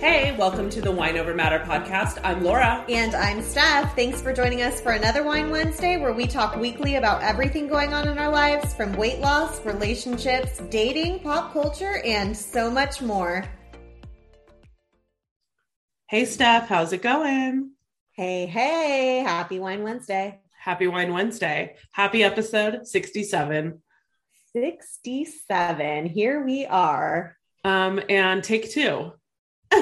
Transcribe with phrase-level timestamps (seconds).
[0.00, 2.20] Hey, welcome to the Wine Over Matter podcast.
[2.22, 2.84] I'm Laura.
[2.88, 3.96] And I'm Steph.
[3.96, 7.92] Thanks for joining us for another Wine Wednesday where we talk weekly about everything going
[7.92, 13.44] on in our lives from weight loss, relationships, dating, pop culture, and so much more.
[16.06, 17.72] Hey, Steph, how's it going?
[18.18, 20.40] Hey, hey, happy Wine Wednesday.
[20.58, 21.76] Happy Wine Wednesday.
[21.92, 23.80] Happy episode 67.
[24.52, 26.06] 67.
[26.06, 27.36] Here we are.
[27.62, 29.12] Um, and take two.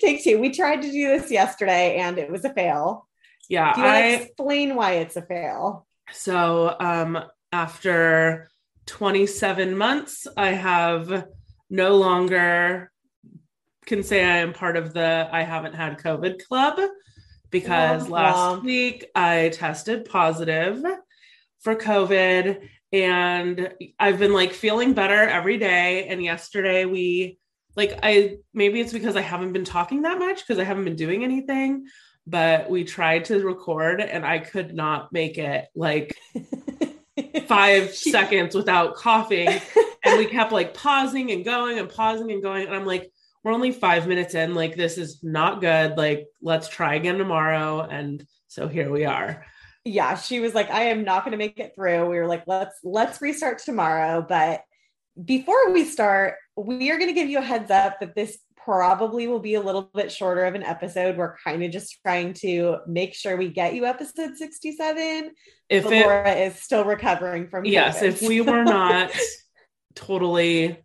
[0.00, 0.38] Take two.
[0.38, 3.08] We tried to do this yesterday and it was a fail.
[3.48, 3.74] Yeah.
[3.74, 5.88] Do you I explain why it's a fail?
[6.12, 7.18] So um
[7.50, 8.48] after
[8.86, 11.26] 27 months, I have
[11.68, 12.92] no longer
[13.88, 16.78] can say I am part of the I haven't had COVID club
[17.50, 20.84] because last week I tested positive
[21.60, 26.06] for COVID and I've been like feeling better every day.
[26.06, 27.38] And yesterday we
[27.76, 30.96] like I maybe it's because I haven't been talking that much because I haven't been
[30.96, 31.86] doing anything,
[32.26, 36.14] but we tried to record and I could not make it like
[37.46, 39.48] five seconds without coughing.
[40.04, 42.64] And we kept like pausing and going and pausing and going.
[42.66, 43.12] And I'm like,
[43.44, 44.54] we're only five minutes in.
[44.54, 45.96] Like, this is not good.
[45.96, 47.80] Like, let's try again tomorrow.
[47.80, 49.44] And so here we are.
[49.84, 52.08] Yeah, she was like, I am not going to make it through.
[52.10, 54.24] We were like, let's let's restart tomorrow.
[54.28, 54.62] But
[55.24, 59.26] before we start, we are going to give you a heads up that this probably
[59.26, 61.16] will be a little bit shorter of an episode.
[61.16, 65.30] We're kind of just trying to make sure we get you episode 67.
[65.70, 68.02] If Laura is still recovering from Yes, COVID.
[68.08, 69.10] if we were not
[69.94, 70.78] totally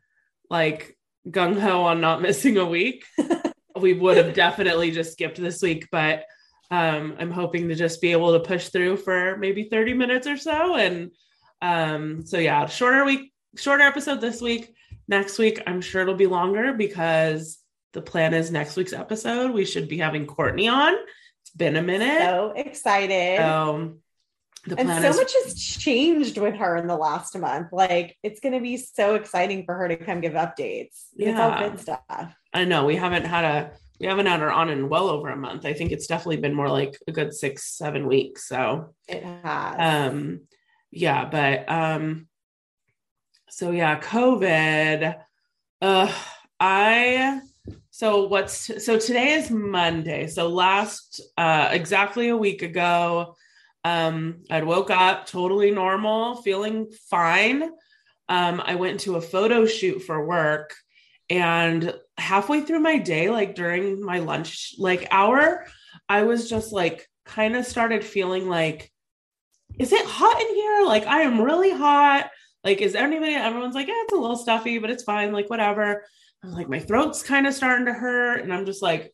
[0.50, 0.93] like
[1.30, 3.06] gung ho on not missing a week,
[3.80, 5.88] we would have definitely just skipped this week.
[5.92, 6.26] But
[6.72, 10.38] um, I'm hoping to just be able to push through for maybe 30 minutes or
[10.38, 10.76] so.
[10.76, 11.12] And
[11.62, 14.74] um, so yeah, shorter week, shorter episode this week
[15.08, 17.60] next week, I'm sure it'll be longer because
[17.94, 19.52] the plan is next week's episode.
[19.52, 20.94] We should be having Courtney on.
[21.42, 22.20] It's been a minute.
[22.20, 23.40] So excited.
[23.40, 24.00] Um,
[24.78, 27.72] and so is- much has changed with her in the last month.
[27.72, 31.06] Like it's going to be so exciting for her to come give updates.
[31.16, 31.32] Yeah.
[31.32, 32.36] It's all good stuff.
[32.54, 35.36] I know we haven't had a we haven't had her on in well over a
[35.36, 35.66] month.
[35.66, 38.48] I think it's definitely been more like a good six seven weeks.
[38.48, 39.76] So it has.
[40.12, 40.42] Um,
[40.92, 42.28] yeah, but um,
[43.50, 45.16] so yeah, COVID.
[45.82, 46.14] Uh,
[46.60, 47.42] I
[47.92, 50.28] so what's so today is Monday.
[50.28, 53.36] So last uh, exactly a week ago,
[53.84, 57.64] um, I'd woke up totally normal, feeling fine.
[58.30, 60.74] Um, I went to a photo shoot for work,
[61.30, 65.66] and halfway through my day, like during my lunch like hour,
[66.08, 68.92] I was just like kind of started feeling like,
[69.80, 70.84] is it hot in here?
[70.86, 72.30] Like I am really hot.
[72.64, 75.34] Like, is anybody, everyone's like, yeah, it's a little stuffy, but it's fine.
[75.34, 76.06] Like, whatever.
[76.44, 78.42] I'm like, my throat's kind of starting to hurt.
[78.42, 79.14] And I'm just like,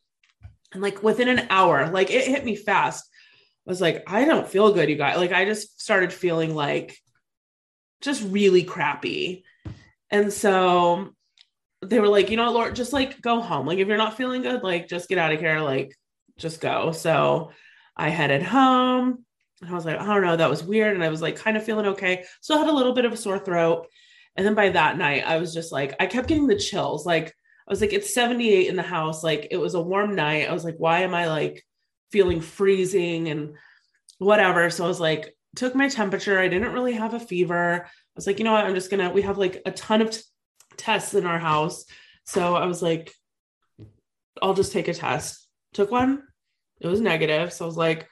[0.71, 3.09] and like within an hour, like it hit me fast.
[3.69, 5.17] Was like, I don't feel good, you guys.
[5.17, 6.97] Like, I just started feeling like
[8.01, 9.43] just really crappy.
[10.09, 11.11] And so
[11.83, 13.67] they were like, you know, Lord, just like go home.
[13.67, 15.59] Like, if you're not feeling good, like just get out of here.
[15.59, 15.95] Like,
[16.35, 16.91] just go.
[16.91, 17.51] So
[17.95, 19.23] I headed home.
[19.61, 20.95] And I was like, I don't know, that was weird.
[20.95, 22.23] And I was like, kind of feeling okay.
[22.41, 23.85] So I had a little bit of a sore throat.
[24.35, 27.05] And then by that night, I was just like, I kept getting the chills.
[27.05, 29.23] Like, I was like, it's 78 in the house.
[29.23, 30.49] Like, it was a warm night.
[30.49, 31.63] I was like, why am I like
[32.11, 33.55] feeling freezing and
[34.17, 34.69] whatever?
[34.69, 36.39] So I was like, took my temperature.
[36.39, 37.85] I didn't really have a fever.
[37.85, 38.65] I was like, you know what?
[38.65, 40.21] I'm just gonna, we have like a ton of t-
[40.77, 41.85] tests in our house.
[42.25, 43.13] So I was like,
[44.41, 45.47] I'll just take a test.
[45.73, 46.23] Took one.
[46.79, 47.51] It was negative.
[47.51, 48.07] So I was like,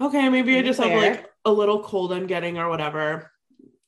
[0.00, 3.30] okay, maybe I just have like a little cold I'm getting or whatever.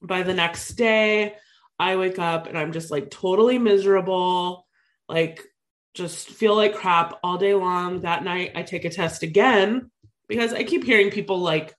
[0.02, 1.37] By the next day,
[1.78, 4.67] I wake up and I'm just like totally miserable,
[5.08, 5.43] like
[5.94, 8.00] just feel like crap all day long.
[8.00, 9.91] That night, I take a test again
[10.29, 11.75] because I keep hearing people like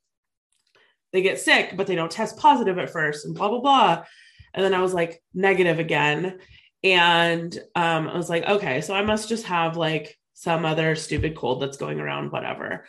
[1.12, 4.06] they get sick, but they don't test positive at first and blah, blah, blah.
[4.54, 6.39] And then I was like negative again.
[6.83, 11.36] And um, I was like, okay, so I must just have like some other stupid
[11.36, 12.86] cold that's going around, whatever.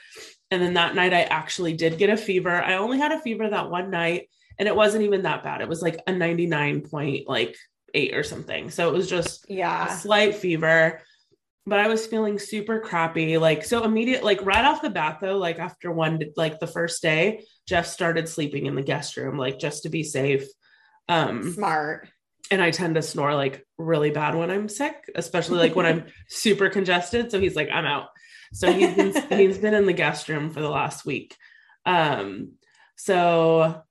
[0.51, 2.63] And then that night I actually did get a fever.
[2.63, 4.29] I only had a fever that one night
[4.59, 5.61] and it wasn't even that bad.
[5.61, 7.57] It was like a 99 point like
[7.93, 8.71] 8 or something.
[8.71, 11.01] So it was just yeah, a slight fever.
[11.67, 13.39] But I was feeling super crappy.
[13.39, 17.01] Like so immediate like right off the bat though, like after one like the first
[17.01, 20.47] day, Jeff started sleeping in the guest room like just to be safe.
[21.09, 22.09] Um smart
[22.51, 26.05] and I tend to snore like really bad when I'm sick, especially like when I'm
[26.29, 27.31] super congested.
[27.31, 28.09] So he's like, I'm out.
[28.53, 31.35] So he's been, he's been in the guest room for the last week.
[31.87, 32.53] Um,
[32.97, 33.83] so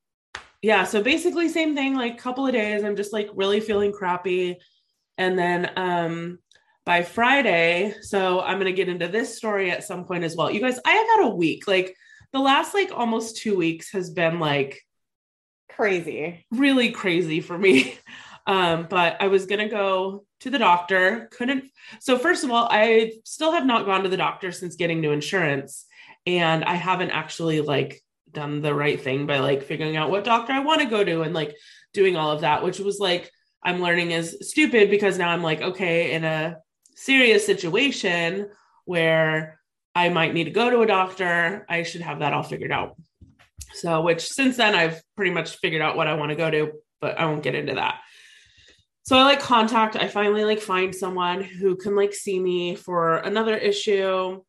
[0.61, 4.57] yeah, so basically same thing, like couple of days, I'm just like really feeling crappy.
[5.17, 6.39] And then um
[6.85, 10.51] by Friday, so I'm gonna get into this story at some point as well.
[10.51, 11.95] You guys, I have had a week, like
[12.31, 14.81] the last like almost two weeks has been like
[15.69, 17.97] crazy, really crazy for me.
[18.45, 21.63] Um, but I was gonna go to the doctor, couldn't.
[22.01, 25.11] So first of all, I still have not gone to the doctor since getting new
[25.11, 25.85] insurance,
[26.25, 30.51] and I haven't actually like done the right thing by like figuring out what doctor
[30.51, 31.55] I want to go to and like
[31.93, 33.31] doing all of that, which was like
[33.63, 36.57] I'm learning is stupid because now I'm like, okay, in a
[36.95, 38.49] serious situation
[38.85, 39.59] where
[39.95, 42.95] I might need to go to a doctor, I should have that all figured out.
[43.75, 46.73] So, which since then I've pretty much figured out what I want to go to,
[47.01, 47.99] but I won't get into that
[49.05, 53.17] so I like contact, I finally like find someone who can like see me for
[53.17, 54.41] another issue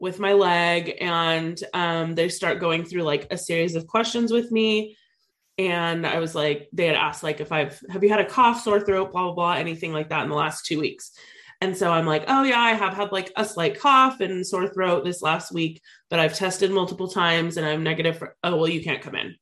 [0.00, 0.96] with my leg.
[1.00, 4.96] And um, they start going through like a series of questions with me.
[5.58, 8.62] And I was like, they had asked, like, if I've, have you had a cough,
[8.62, 11.10] sore throat, blah, blah, blah, anything like that in the last two weeks.
[11.60, 14.68] And so I'm like, oh, yeah, I have had like a slight cough and sore
[14.68, 18.68] throat this last week, but I've tested multiple times and I'm negative for, oh, well,
[18.68, 19.34] you can't come in.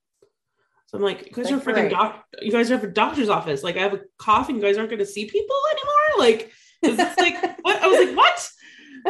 [0.86, 2.24] So I'm like, you guys like, are freaking doc.
[2.40, 3.62] You guys have a doctor's office.
[3.64, 6.26] Like, I have a cough, and you guys aren't going to see people anymore.
[6.26, 6.52] Like,
[6.82, 7.82] it's like what?
[7.82, 8.38] I was like, what?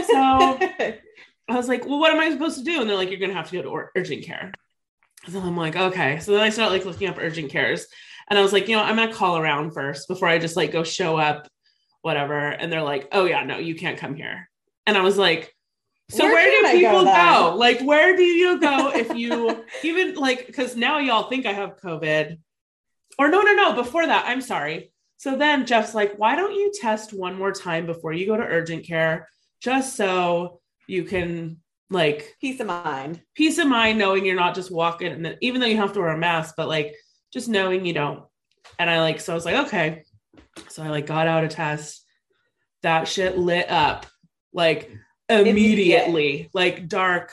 [0.07, 0.95] So
[1.49, 2.81] I was like, well, what am I supposed to do?
[2.81, 4.53] And they're like, you're going to have to go to urgent care.
[5.29, 6.19] So I'm like, okay.
[6.19, 7.87] So then I start like looking up urgent cares,
[8.31, 10.57] and I was like, you know, I'm going to call around first before I just
[10.57, 11.47] like go show up,
[12.07, 12.39] whatever.
[12.39, 14.49] And they're like, oh yeah, no, you can't come here.
[14.87, 15.53] And I was like,
[16.09, 17.57] so where, where do people go, go?
[17.57, 20.47] Like, where do you go if you even like?
[20.47, 22.39] Because now y'all think I have COVID,
[23.19, 23.73] or no, no, no.
[23.75, 24.93] Before that, I'm sorry.
[25.17, 28.43] So then Jeff's like, why don't you test one more time before you go to
[28.45, 29.29] urgent care,
[29.61, 31.57] just so you can
[31.91, 35.61] like peace of mind, peace of mind, knowing you're not just walking, and then, even
[35.61, 36.95] though you have to wear a mask, but like
[37.33, 38.23] just knowing you don't.
[38.79, 40.05] And I like, so I was like, okay.
[40.69, 42.05] So I like got out a test.
[42.83, 44.07] That shit lit up.
[44.53, 44.91] Like
[45.29, 47.33] immediately, like dark,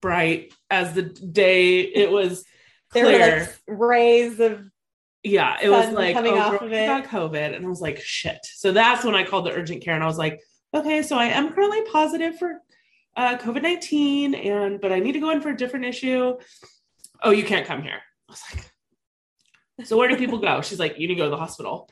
[0.00, 2.44] bright as the day it was
[2.90, 3.18] clear.
[3.18, 4.64] There were like rays of
[5.22, 6.86] yeah, it was like coming oh, off of it.
[6.86, 8.38] got COVID, and I was like, shit.
[8.44, 10.40] So that's when I called the urgent care, and I was like,
[10.74, 12.60] okay, so I am currently positive for
[13.16, 16.36] uh, COVID nineteen, and but I need to go in for a different issue.
[17.22, 18.00] Oh, you can't come here.
[18.28, 20.60] I was like, so where do people go?
[20.60, 21.88] She's like, you need to go to the hospital.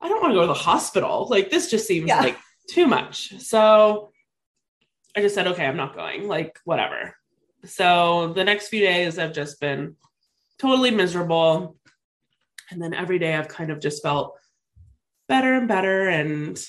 [0.00, 1.26] I don't want to go to the hospital.
[1.28, 2.20] Like this just seems yeah.
[2.20, 2.38] like
[2.68, 3.38] too much.
[3.40, 4.12] So
[5.16, 7.14] I just said, okay, I'm not going, like, whatever.
[7.64, 9.96] So the next few days I've just been
[10.58, 11.76] totally miserable.
[12.70, 14.38] And then every day I've kind of just felt
[15.28, 16.08] better and better.
[16.08, 16.64] And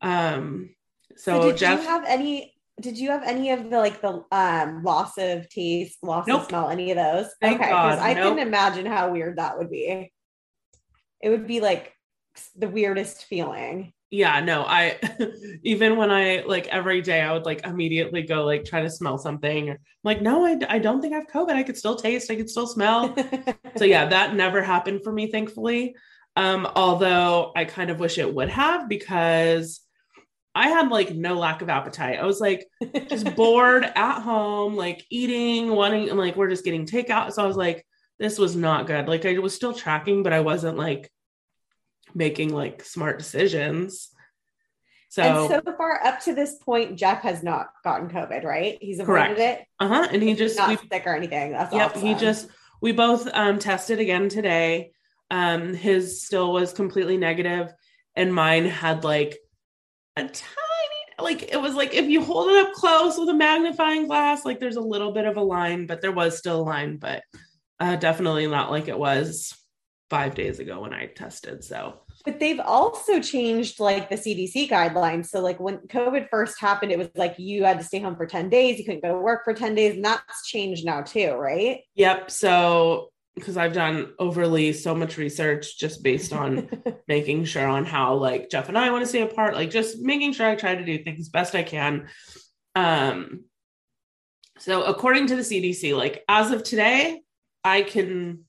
[0.00, 0.70] um,
[1.16, 4.24] so, so did Jeff, you have any did you have any of the like the
[4.32, 6.42] um loss of taste, loss nope.
[6.42, 7.26] of smell, any of those?
[7.40, 8.36] Thank okay, because I nope.
[8.36, 10.10] can imagine how weird that would be.
[11.20, 11.92] It would be like
[12.56, 13.92] the weirdest feeling.
[14.10, 14.98] Yeah no i
[15.62, 19.18] even when i like every day i would like immediately go like try to smell
[19.18, 21.54] something I'm like no I, I don't think i have covid.
[21.54, 22.30] I could still taste.
[22.30, 23.14] I could still smell.
[23.76, 25.94] So yeah that never happened for me thankfully.
[26.34, 29.80] Um although i kind of wish it would have because
[30.56, 32.18] i had like no lack of appetite.
[32.18, 32.66] I was like
[33.08, 37.32] just bored at home like eating wanting and like we're just getting takeout.
[37.32, 37.86] So i was like
[38.18, 39.06] this was not good.
[39.06, 41.08] Like i was still tracking but i wasn't like
[42.14, 44.10] making like smart decisions.
[45.08, 48.78] So, and so far up to this point, Jeff has not gotten COVID, right?
[48.80, 49.40] He's avoided correct.
[49.40, 49.66] it.
[49.80, 50.08] Uh huh.
[50.12, 51.52] And he just not we, sick or anything.
[51.52, 51.90] That's yep.
[51.90, 52.06] Awesome.
[52.06, 52.48] He just
[52.80, 54.92] we both um, tested again today.
[55.30, 57.72] Um, his still was completely negative,
[58.14, 59.38] and mine had like
[60.16, 64.06] a tiny, like it was like if you hold it up close with a magnifying
[64.06, 66.98] glass, like there's a little bit of a line, but there was still a line,
[66.98, 67.22] but
[67.80, 69.56] uh, definitely not like it was
[70.10, 71.64] five days ago when I tested.
[71.64, 75.26] So, but they've also changed like the CDC guidelines.
[75.26, 78.26] So, like when COVID first happened, it was like you had to stay home for
[78.26, 81.32] 10 days, you couldn't go to work for 10 days, and that's changed now too,
[81.32, 81.80] right?
[81.94, 82.30] Yep.
[82.30, 86.68] So, because I've done overly so much research just based on
[87.08, 90.32] making sure on how like Jeff and I want to stay apart, like just making
[90.32, 92.08] sure I try to do things best I can.
[92.74, 93.44] Um,
[94.58, 97.22] so according to the CDC, like as of today,
[97.64, 98.44] I can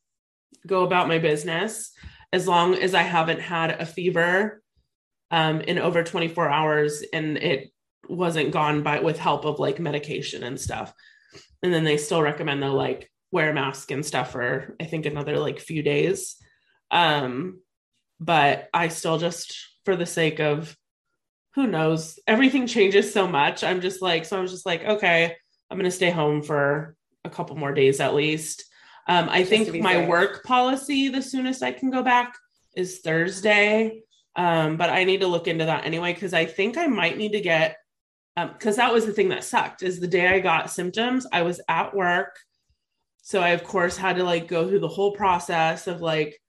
[0.65, 1.91] go about my business
[2.33, 4.61] as long as I haven't had a fever
[5.31, 7.71] um, in over 24 hours and it
[8.07, 10.93] wasn't gone by with help of like medication and stuff.
[11.63, 15.05] And then they still recommend though like wear a mask and stuff for I think
[15.05, 16.35] another like few days.
[16.89, 17.61] Um,
[18.19, 19.55] but I still just
[19.85, 20.75] for the sake of
[21.55, 23.63] who knows, everything changes so much.
[23.63, 25.35] I'm just like, so I was just like, okay,
[25.69, 28.65] I'm gonna stay home for a couple more days at least.
[29.07, 32.35] Um, I just think my work policy, the soonest I can go back
[32.75, 34.01] is Thursday.
[34.35, 37.33] Um, but I need to look into that anyway because I think I might need
[37.33, 37.77] to get
[38.35, 41.41] because um, that was the thing that sucked is the day I got symptoms, I
[41.41, 42.37] was at work
[43.21, 46.39] so I, of course, had to like go through the whole process of like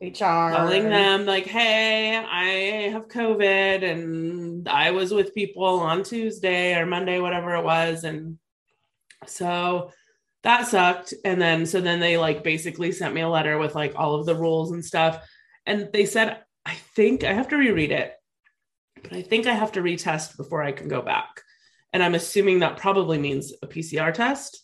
[0.00, 6.74] HR telling them, like, hey, I have COVID and I was with people on Tuesday
[6.74, 8.04] or Monday, whatever it was.
[8.04, 8.38] And
[9.26, 9.90] so
[10.42, 11.14] that sucked.
[11.24, 14.26] And then, so then they like basically sent me a letter with like all of
[14.26, 15.26] the rules and stuff.
[15.66, 18.14] And they said, I think I have to reread it,
[19.02, 21.42] but I think I have to retest before I can go back.
[21.92, 24.62] And I'm assuming that probably means a PCR test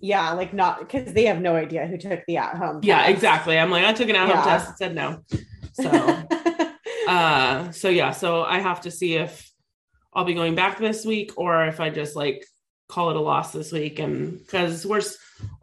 [0.00, 2.80] yeah, like not because they have no idea who took the at home.
[2.82, 3.58] Yeah, exactly.
[3.58, 4.44] I'm like, I took an at home yeah.
[4.44, 5.22] test and said no.
[5.74, 6.68] So,
[7.08, 9.50] uh, so yeah, so I have to see if
[10.12, 12.44] I'll be going back this week or if I just like
[12.92, 13.98] call it a loss this week.
[13.98, 15.00] And because we're,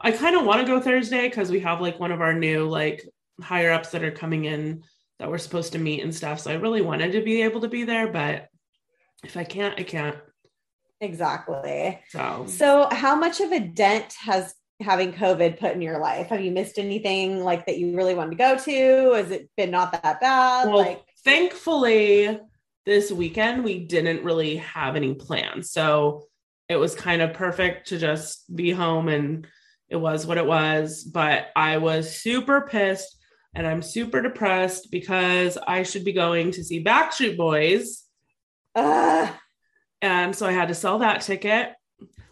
[0.02, 2.68] I kind of want to go Thursday because we have like one of our new
[2.68, 3.08] like
[3.40, 4.84] higher ups that are coming in
[5.20, 6.40] that we're supposed to meet and stuff.
[6.40, 8.48] So I really wanted to be able to be there, but
[9.24, 10.18] if I can't, I can't.
[11.02, 12.00] Exactly.
[12.10, 16.28] So, so how much of a dent has having COVID put in your life?
[16.28, 19.14] Have you missed anything like that you really wanted to go to?
[19.14, 20.68] Has it been not that bad?
[20.68, 22.40] Well, like, thankfully,
[22.88, 25.72] this weekend we didn't really have any plans.
[25.72, 26.24] So
[26.70, 29.48] it was kind of perfect to just be home and
[29.90, 31.04] it was what it was.
[31.04, 33.18] But I was super pissed
[33.56, 38.04] and I'm super depressed because I should be going to see Backstreet Boys.
[38.76, 39.32] Uh,
[40.02, 41.74] and so I had to sell that ticket.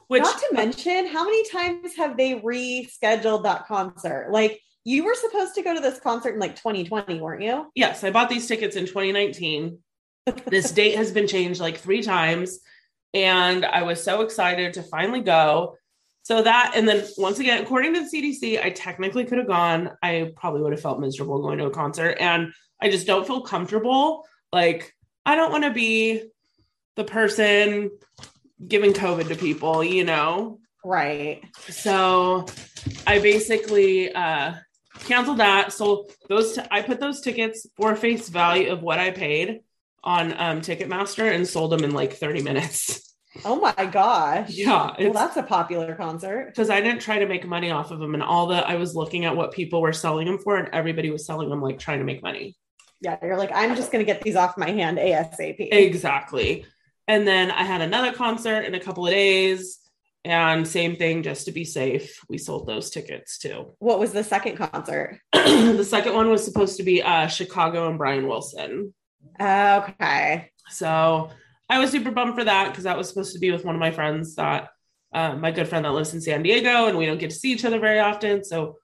[0.07, 4.29] Which, Not to mention, how many times have they rescheduled that concert?
[4.31, 7.69] Like, you were supposed to go to this concert in like 2020, weren't you?
[7.75, 9.79] Yes, I bought these tickets in 2019.
[10.45, 12.59] this date has been changed like three times.
[13.13, 15.75] And I was so excited to finally go.
[16.23, 19.91] So that, and then once again, according to the CDC, I technically could have gone.
[20.03, 22.17] I probably would have felt miserable going to a concert.
[22.19, 24.25] And I just don't feel comfortable.
[24.51, 24.93] Like,
[25.25, 26.23] I don't want to be
[26.95, 27.91] the person
[28.67, 30.59] giving COVID to people, you know?
[30.83, 31.43] Right.
[31.69, 32.45] So
[33.05, 34.53] I basically uh
[35.05, 35.73] canceled that.
[35.73, 39.61] So those t- I put those tickets for face value of what I paid
[40.07, 43.13] on um Ticketmaster and sold them in like 30 minutes.
[43.45, 44.49] Oh my gosh.
[44.49, 44.95] Yeah.
[44.99, 46.47] Well, that's a popular concert.
[46.47, 48.13] Because I didn't try to make money off of them.
[48.15, 51.11] And all the I was looking at what people were selling them for, and everybody
[51.11, 52.55] was selling them like trying to make money.
[53.01, 53.17] Yeah.
[53.21, 55.67] You're like, I'm just gonna get these off my hand ASAP.
[55.71, 56.65] Exactly.
[57.07, 59.79] And then I had another concert in a couple of days.
[60.25, 63.73] And same thing, just to be safe, we sold those tickets too.
[63.79, 65.19] What was the second concert?
[65.33, 68.93] the second one was supposed to be uh, Chicago and Brian Wilson.
[69.39, 70.51] Okay.
[70.69, 71.29] So
[71.69, 73.79] I was super bummed for that because that was supposed to be with one of
[73.79, 74.69] my friends that
[75.13, 77.51] uh, my good friend that lives in San Diego, and we don't get to see
[77.51, 78.43] each other very often.
[78.43, 78.77] So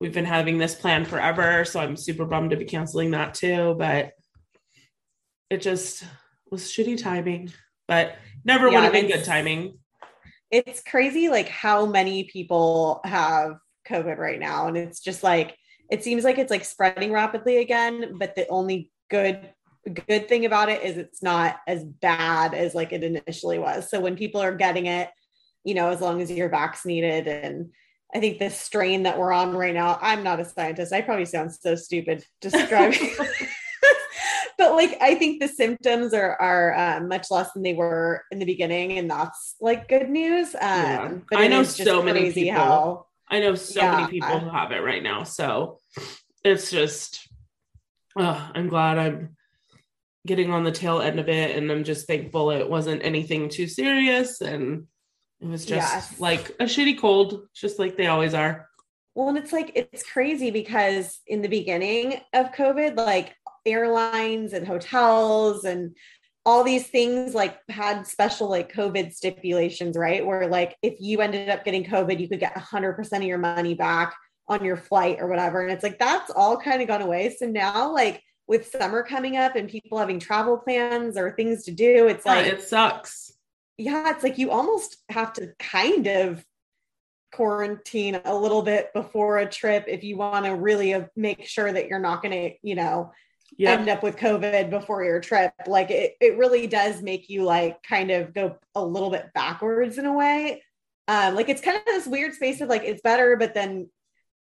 [0.00, 1.64] we've been having this plan forever.
[1.64, 3.74] So I'm super bummed to be canceling that too.
[3.78, 4.12] But
[5.48, 6.04] it just
[6.50, 7.52] was shitty timing
[7.90, 8.14] but
[8.44, 9.76] never yeah, would have been good timing.
[10.52, 13.56] It's crazy, like how many people have
[13.88, 14.68] COVID right now.
[14.68, 15.56] And it's just like,
[15.90, 19.52] it seems like it's like spreading rapidly again, but the only good
[19.88, 23.88] good thing about it is it's not as bad as like it initially was.
[23.88, 25.08] So when people are getting it,
[25.64, 27.70] you know, as long as you're vaccinated and
[28.14, 30.92] I think the strain that we're on right now, I'm not a scientist.
[30.92, 33.10] I probably sound so stupid describing
[34.58, 38.38] but like I think the symptoms are are uh, much less than they were in
[38.38, 40.54] the beginning, and that's like good news.
[40.54, 41.12] Um, yeah.
[41.30, 42.60] But I know so many people.
[42.60, 45.22] How, I know so yeah, many people who have it right now.
[45.22, 45.78] So
[46.44, 47.28] it's just,
[48.18, 49.36] uh, I'm glad I'm
[50.26, 53.66] getting on the tail end of it, and I'm just thankful it wasn't anything too
[53.66, 54.86] serious, and
[55.40, 56.20] it was just yes.
[56.20, 58.68] like a shitty cold, just like they always are.
[59.14, 63.34] Well, and it's like it's crazy because in the beginning of COVID, like
[63.66, 65.96] airlines and hotels and
[66.46, 70.24] all these things like had special like COVID stipulations, right?
[70.24, 73.74] Where like if you ended up getting COVID, you could get 100% of your money
[73.74, 74.14] back
[74.48, 75.62] on your flight or whatever.
[75.62, 77.34] And it's like that's all kind of gone away.
[77.38, 81.70] So now, like with summer coming up and people having travel plans or things to
[81.70, 83.32] do, it's Yeah, like it sucks.
[83.78, 86.44] yeah, it's like you almost have to kind of
[87.32, 91.72] quarantine a little bit before a trip if you want to really uh, make sure
[91.72, 93.12] that you're not going to, you know,
[93.60, 95.52] end up with COVID before your trip.
[95.68, 99.96] Like it, it really does make you like kind of go a little bit backwards
[99.96, 100.64] in a way.
[101.06, 103.90] Um, like it's kind of this weird space of like it's better, but then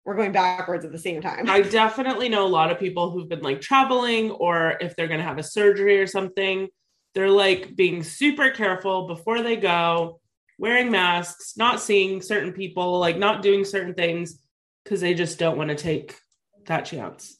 [0.06, 1.50] we're going backwards at the same time.
[1.50, 5.18] I definitely know a lot of people who've been like traveling or if they're going
[5.18, 6.68] to have a surgery or something,
[7.14, 10.20] they're like being super careful before they go,
[10.58, 14.38] wearing masks, not seeing certain people, like not doing certain things
[14.84, 16.14] because they just don't want to take
[16.66, 17.36] that chance.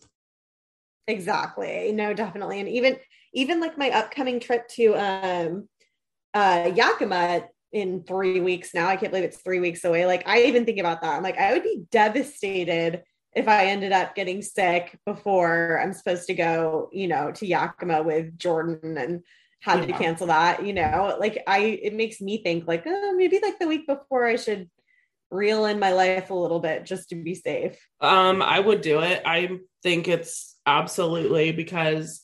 [1.07, 1.93] Exactly.
[1.93, 2.59] No, definitely.
[2.59, 2.97] And even
[3.33, 5.69] even like my upcoming trip to um
[6.35, 7.45] uh Yakima
[7.77, 8.89] in three weeks now.
[8.89, 10.07] I can't believe it's three weeks away.
[10.07, 11.15] Like I even think about that.
[11.15, 13.03] I'm like, I would be devastated
[13.35, 18.03] if I ended up getting sick before I'm supposed to go, you know, to Yakima
[18.03, 19.23] with Jordan and
[19.61, 23.39] had to cancel that, you know, like I it makes me think like, oh, maybe
[23.43, 24.71] like the week before I should
[25.31, 27.77] reel in my life a little bit just to be safe.
[28.01, 29.21] Um, I would do it.
[29.27, 32.23] I think it's absolutely because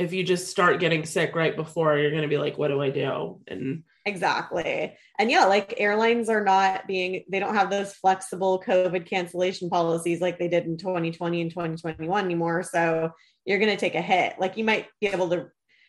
[0.00, 2.80] if you just start getting sick right before, you're going to be like, what do
[2.80, 3.40] I do?
[3.46, 4.96] And Exactly.
[5.18, 10.22] And yeah, like airlines are not being, they don't have those flexible COVID cancellation policies
[10.22, 12.62] like they did in 2020 and 2021 anymore.
[12.62, 13.10] So
[13.44, 14.36] you're going to take a hit.
[14.40, 15.48] Like you might be able to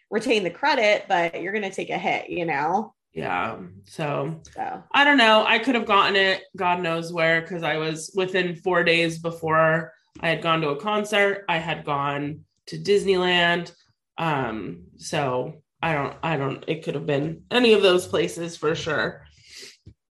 [0.10, 2.94] retain the credit, but you're going to take a hit, you know?
[3.14, 5.46] yeah, so So I don't know.
[5.46, 9.94] I could have gotten it, God knows where, because I was within four days before
[10.20, 11.46] I had gone to a concert.
[11.48, 13.74] I had gone to Disneyland.
[14.18, 18.76] Um, so I don't, I don't, it could have been any of those places for
[18.76, 19.26] sure.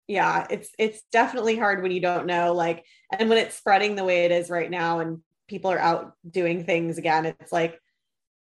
[0.08, 4.04] yeah, it's, it's definitely hard when you don't know, like, and when it's spreading the
[4.04, 7.80] way it is right now and people are out doing things again, it's like,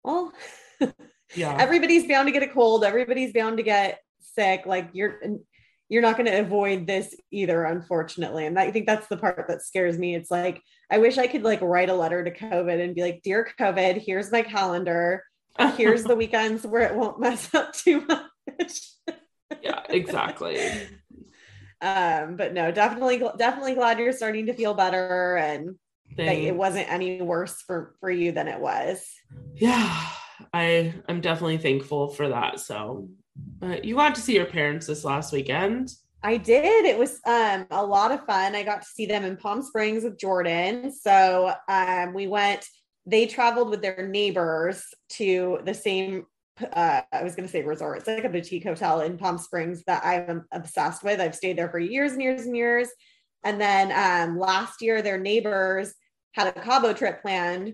[0.03, 0.33] well,
[1.35, 1.55] Yeah.
[1.59, 5.19] everybody's bound to get a cold everybody's bound to get sick like you're
[5.89, 9.63] you're not going to avoid this either unfortunately and i think that's the part that
[9.63, 12.93] scares me it's like i wish i could like write a letter to covid and
[12.95, 15.23] be like dear covid here's my calendar
[15.77, 18.81] here's the weekends where it won't mess up too much
[19.61, 20.59] yeah, exactly.
[21.81, 25.75] um but no definitely definitely glad you're starting to feel better and
[26.17, 29.05] that it wasn't any worse for for you than it was
[29.55, 30.07] yeah
[30.53, 33.09] i i'm definitely thankful for that so
[33.59, 35.91] but you got to see your parents this last weekend
[36.25, 36.85] I did.
[36.85, 38.55] It was um, a lot of fun.
[38.55, 40.91] I got to see them in Palm Springs with Jordan.
[40.91, 42.65] So um, we went,
[43.05, 46.25] they traveled with their neighbors to the same,
[46.73, 47.99] uh, I was going to say resort.
[47.99, 51.19] It's like a boutique hotel in Palm Springs that I'm obsessed with.
[51.19, 52.89] I've stayed there for years and years and years.
[53.43, 55.93] And then um, last year, their neighbors
[56.33, 57.73] had a Cabo trip planned.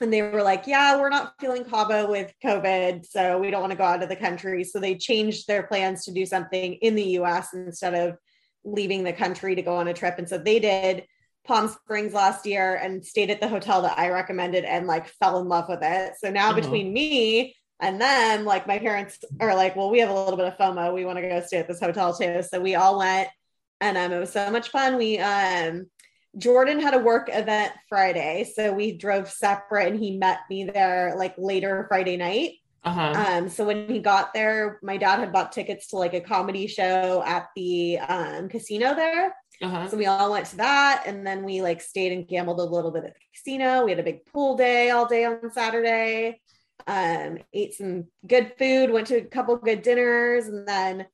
[0.00, 3.06] And they were like, yeah, we're not feeling Cabo with COVID.
[3.06, 4.64] So we don't want to go out of the country.
[4.64, 8.16] So they changed their plans to do something in the US instead of
[8.64, 10.16] leaving the country to go on a trip.
[10.18, 11.04] And so they did
[11.44, 15.40] Palm Springs last year and stayed at the hotel that I recommended and like fell
[15.40, 16.14] in love with it.
[16.18, 16.60] So now Uh-huh.
[16.60, 20.46] between me and them, like my parents are like, well, we have a little bit
[20.46, 20.94] of FOMO.
[20.94, 22.42] We want to go stay at this hotel too.
[22.42, 23.28] So we all went
[23.80, 24.96] and um, it was so much fun.
[24.96, 25.86] We, um,
[26.38, 28.50] Jordan had a work event Friday.
[28.54, 32.52] So we drove separate and he met me there like later Friday night.
[32.84, 36.20] uh-huh Um, so when he got there, my dad had bought tickets to like a
[36.20, 39.34] comedy show at the um, casino there.
[39.62, 42.64] Uh-huh So we all went to that and then we like stayed and gambled a
[42.64, 43.84] little bit at the casino.
[43.84, 46.40] We had a big pool day all day on Saturday.
[46.86, 51.06] Um, ate some good food, went to a couple good dinners, and then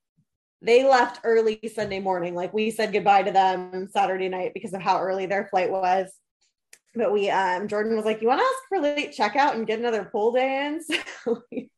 [0.63, 2.35] they left early Sunday morning.
[2.35, 6.11] Like we said goodbye to them Saturday night because of how early their flight was.
[6.95, 9.79] But we um Jordan was like, You want to ask for late checkout and get
[9.79, 10.81] another pool day in?
[11.25, 11.71] So we,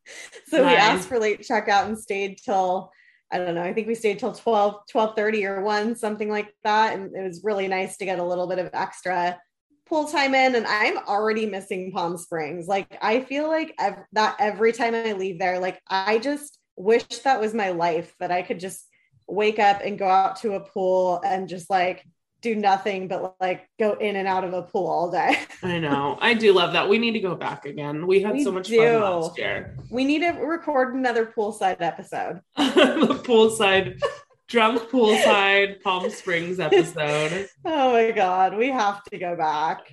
[0.47, 2.93] so we asked for late checkout and stayed till
[3.33, 3.62] I don't know.
[3.62, 6.95] I think we stayed till 12, 12 30 or one, something like that.
[6.95, 9.38] And it was really nice to get a little bit of extra
[9.87, 10.55] pool time in.
[10.55, 12.66] And I'm already missing Palm Springs.
[12.66, 17.05] Like, I feel like ev- that every time I leave there, like, I just wish
[17.05, 18.85] that was my life that I could just
[19.29, 22.05] wake up and go out to a pool and just like
[22.40, 25.38] do nothing but like go in and out of a pool all day.
[25.62, 28.44] i know i do love that we need to go back again we had We
[28.44, 28.79] so much do.
[28.79, 32.40] fun last year we need to record another poolside episode.
[32.57, 34.00] the poolside
[34.48, 38.57] drunk poolside palm springs episode Oh my God.
[38.57, 39.90] We have to go back.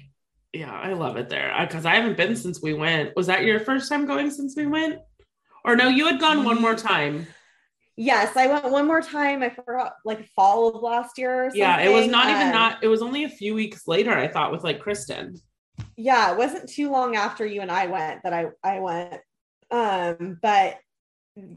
[0.53, 3.60] yeah i love it there because i haven't been since we went was that your
[3.60, 4.99] first time going since we went
[5.65, 6.81] or no you had gone one more mm.
[6.81, 7.27] time
[7.99, 9.41] Yes, I went one more time.
[9.41, 11.51] I forgot like fall of last year.
[11.55, 12.83] yeah, it was not um, even not.
[12.83, 14.12] It was only a few weeks later.
[14.12, 15.36] I thought with like Kristen.
[15.95, 19.21] Yeah, it wasn't too long after you and I went that I I went.
[19.71, 20.77] Um, but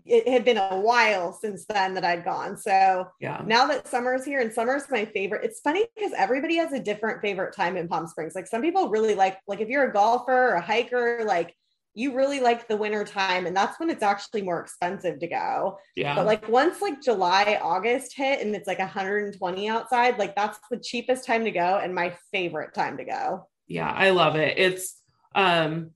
[0.07, 2.57] it had been a while since then that I'd gone.
[2.57, 6.73] So yeah, now that summer's here and summer's my favorite, it's funny because everybody has
[6.73, 8.35] a different favorite time in Palm Springs.
[8.35, 11.55] Like some people really like, like if you're a golfer or a hiker, like
[11.95, 15.79] you really like the winter time and that's when it's actually more expensive to go.
[15.97, 16.15] Yeah.
[16.15, 20.79] But like once like July, August hit and it's like 120 outside, like that's the
[20.79, 23.49] cheapest time to go and my favorite time to go.
[23.67, 24.59] Yeah, I love it.
[24.59, 25.01] It's
[25.35, 25.91] um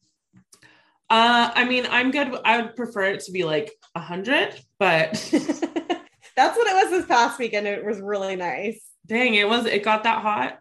[1.10, 2.38] uh I mean, I'm good.
[2.44, 5.12] I would prefer it to be like hundred, but
[6.36, 7.66] that's what it was this past weekend.
[7.66, 8.82] It was really nice.
[9.06, 10.58] Dang, it was it got that hot.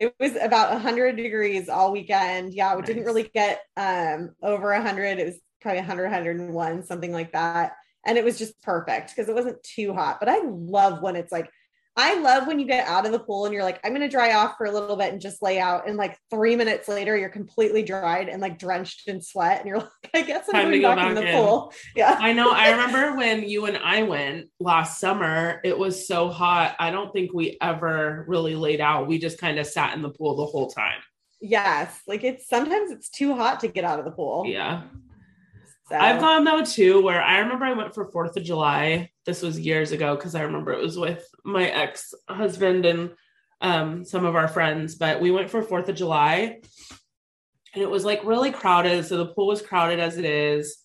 [0.00, 2.54] It was about 100 degrees all weekend.
[2.54, 2.86] Yeah, we nice.
[2.88, 5.18] didn't really get um over 100.
[5.18, 7.72] It was probably 100, 101, something like that.
[8.06, 10.18] And it was just perfect because it wasn't too hot.
[10.18, 11.50] But I love when it's like
[11.96, 14.08] I love when you get out of the pool and you're like, I'm going to
[14.08, 15.88] dry off for a little bit and just lay out.
[15.88, 19.58] And like three minutes later, you're completely dried and like drenched in sweat.
[19.58, 21.34] And you're like, I guess I'm Time going back, back, in the in.
[21.34, 21.72] pool.
[21.96, 22.16] Yeah.
[22.18, 22.52] I know.
[22.52, 26.76] I remember when you and I went last summer, it was so hot.
[26.78, 29.06] I don't think we ever really laid out.
[29.08, 31.00] We just kind of sat in the pool the whole time.
[31.40, 32.00] Yes.
[32.06, 34.44] Like it's sometimes it's too hot to get out of the pool.
[34.46, 34.82] Yeah.
[35.90, 35.96] So.
[35.96, 39.10] I've gone though too, where I remember I went for Fourth of July.
[39.26, 43.10] This was years ago because I remember it was with my ex husband and
[43.60, 44.94] um, some of our friends.
[44.94, 46.60] But we went for Fourth of July,
[47.74, 49.04] and it was like really crowded.
[49.04, 50.76] So the pool was crowded as it is,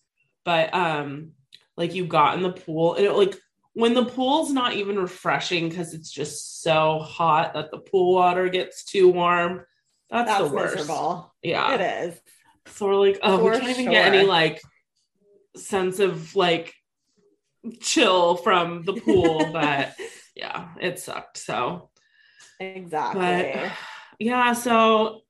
[0.44, 1.34] but um,
[1.78, 3.36] like you got in the pool, and it like
[3.74, 8.50] when the pool's not even refreshing because it's just so hot that the pool water
[8.50, 9.68] gets too warm.
[10.10, 10.76] That's, that's the worst.
[10.78, 11.36] Miserable.
[11.44, 12.20] Yeah, it is.
[12.74, 14.60] So we're like, oh, for we can't even get any like
[15.56, 16.74] sense of like
[17.82, 19.96] chill from the pool, but
[20.36, 21.38] yeah, it sucked.
[21.38, 21.90] So
[22.60, 23.22] exactly.
[23.22, 23.72] But,
[24.20, 25.22] yeah, so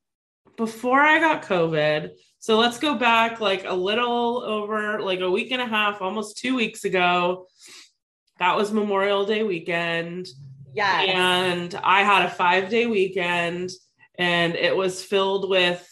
[0.58, 5.52] before I got COVID, so let's go back like a little over like a week
[5.52, 7.48] and a half, almost two weeks ago.
[8.40, 10.28] That was Memorial Day weekend.
[10.74, 11.02] Yeah.
[11.02, 13.72] And I had a five day weekend
[14.18, 15.88] and it was filled with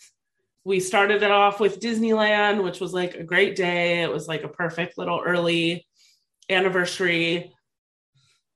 [0.65, 4.01] we started it off with Disneyland, which was like a great day.
[4.01, 5.85] It was like a perfect little early
[6.49, 7.53] anniversary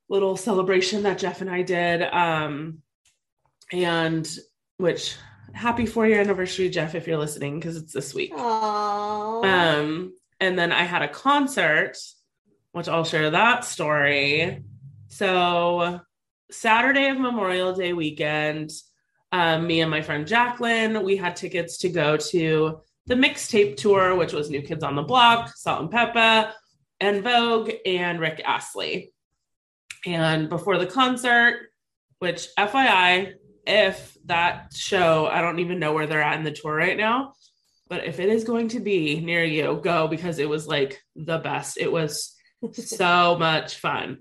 [0.10, 2.02] little celebration that Jeff and I did.
[2.02, 2.80] Um,
[3.72, 4.28] and
[4.78, 5.18] which
[5.54, 8.34] happy four year anniversary, Jeff, if you're listening, because it's this week.
[8.34, 9.44] Aww.
[9.44, 11.98] Um, and then I had a concert,
[12.72, 14.64] which I'll share that story.
[15.10, 16.00] So
[16.52, 18.72] Saturday of Memorial Day weekend,
[19.32, 24.16] um, me and my friend Jacqueline, we had tickets to go to the mixtape tour,
[24.16, 26.52] which was New Kids on the Block, Salt and Pepa,
[27.00, 29.12] En Vogue, and Rick Astley.
[30.06, 31.72] And before the concert,
[32.20, 33.34] which FYI,
[33.66, 37.34] if that show, I don't even know where they're at in the tour right now,
[37.90, 41.38] but if it is going to be near you, go because it was like the
[41.38, 41.78] best.
[41.78, 42.36] It was
[42.74, 44.20] so much fun.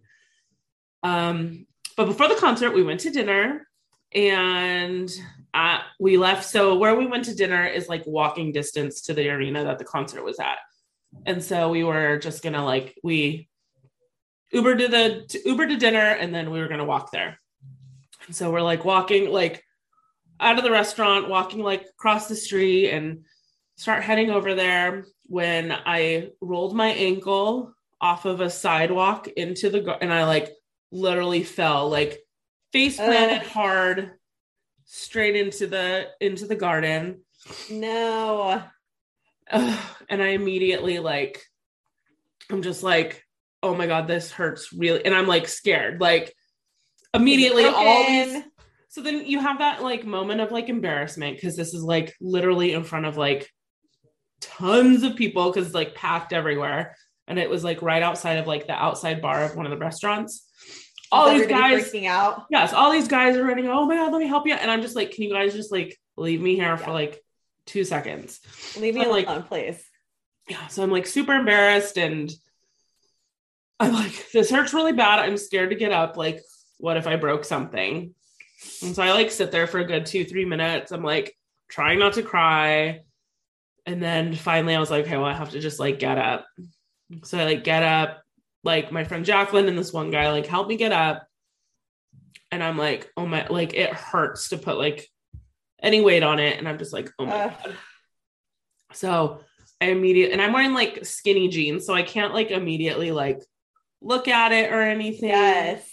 [1.03, 1.67] Um,
[1.97, 3.67] but before the concert, we went to dinner
[4.15, 5.11] and
[5.55, 6.45] uh, we left.
[6.45, 9.85] So where we went to dinner is like walking distance to the arena that the
[9.85, 10.59] concert was at,
[11.25, 13.49] and so we were just gonna like we
[14.53, 17.39] Uber to the to Uber to dinner, and then we were gonna walk there.
[18.27, 19.63] And so we're like walking like
[20.41, 23.25] out of the restaurant, walking like across the street, and
[23.77, 29.97] start heading over there when I rolled my ankle off of a sidewalk into the
[30.01, 30.53] and I like
[30.93, 32.21] literally fell like
[32.73, 34.13] face planted uh, hard
[34.85, 37.21] straight into the into the garden.
[37.71, 38.63] No.
[39.51, 41.43] Uh, and I immediately like
[42.51, 43.23] I'm just like,
[43.63, 45.05] oh my god, this hurts really.
[45.05, 46.01] And I'm like scared.
[46.01, 46.35] Like
[47.15, 48.43] immediately all these
[48.89, 52.73] so then you have that like moment of like embarrassment because this is like literally
[52.73, 53.51] in front of like
[54.41, 56.97] tons of people because it's like packed everywhere.
[57.29, 59.77] And it was like right outside of like the outside bar of one of the
[59.77, 60.49] restaurants
[61.13, 62.47] all these guys freaking out.
[62.51, 63.69] Yes, all these guys are running.
[63.69, 64.55] Oh my god, let me help you.
[64.55, 66.77] And I'm just like, can you guys just like leave me here yeah.
[66.77, 67.23] for like
[67.67, 68.41] two seconds?
[68.79, 69.83] Leave me alone, like, please.
[70.49, 70.67] Yeah.
[70.69, 72.31] So I'm like super embarrassed and
[73.79, 75.21] I'm like, this hurts really bad.
[75.21, 76.17] I'm scared to get up.
[76.17, 76.41] Like,
[76.79, 78.15] what if I broke something?
[78.83, 80.93] And so I like sit there for a good two, three minutes.
[80.93, 81.37] I'm like
[81.69, 83.01] trying not to cry.
[83.85, 86.47] And then finally I was like, okay, well, I have to just like get up.
[87.23, 88.23] So I like get up,
[88.65, 91.27] like my friend Jacqueline and this one guy like help me get up.
[92.51, 95.09] And I'm like, oh my, like it hurts to put like
[95.83, 96.59] any weight on it.
[96.59, 97.49] And I'm just like, oh my uh.
[97.49, 97.77] God.
[98.93, 99.41] So
[99.81, 101.87] I immediately, and I'm wearing like skinny jeans.
[101.87, 103.43] So I can't like immediately like
[104.01, 105.29] look at it or anything.
[105.29, 105.89] Yes.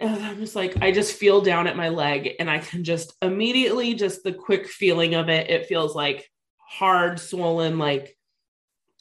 [0.00, 3.14] And I'm just like, I just feel down at my leg and I can just
[3.20, 8.16] immediately, just the quick feeling of it, it feels like hard, swollen, like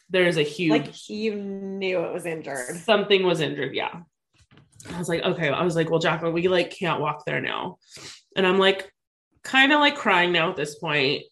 [0.10, 0.72] there's a huge.
[0.72, 2.78] Like you knew it was injured.
[2.78, 3.76] Something was injured.
[3.76, 4.02] Yeah.
[4.94, 5.50] I was like, okay.
[5.50, 7.78] I was like, well, Jacqueline, we like can't walk there now.
[8.36, 8.92] And I'm like,
[9.44, 11.24] kind of like crying now at this point.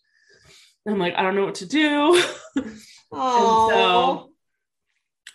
[0.88, 2.22] I'm like, I don't know what to do.
[3.18, 4.32] Oh, so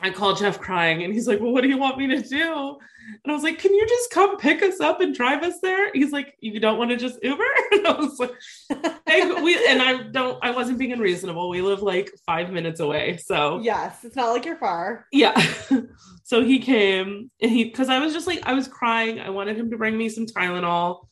[0.03, 2.79] I called Jeff crying and he's like, Well, what do you want me to do?
[3.25, 5.91] And I was like, Can you just come pick us up and drive us there?
[5.93, 7.45] He's like, You don't want to just Uber?
[7.73, 8.33] And I was like,
[9.07, 11.49] hey, we and I don't I wasn't being unreasonable.
[11.49, 13.17] We live like five minutes away.
[13.19, 15.07] So yes, it's not like you're far.
[15.13, 15.41] yeah.
[16.25, 19.21] so he came and he because I was just like, I was crying.
[19.21, 21.07] I wanted him to bring me some Tylenol.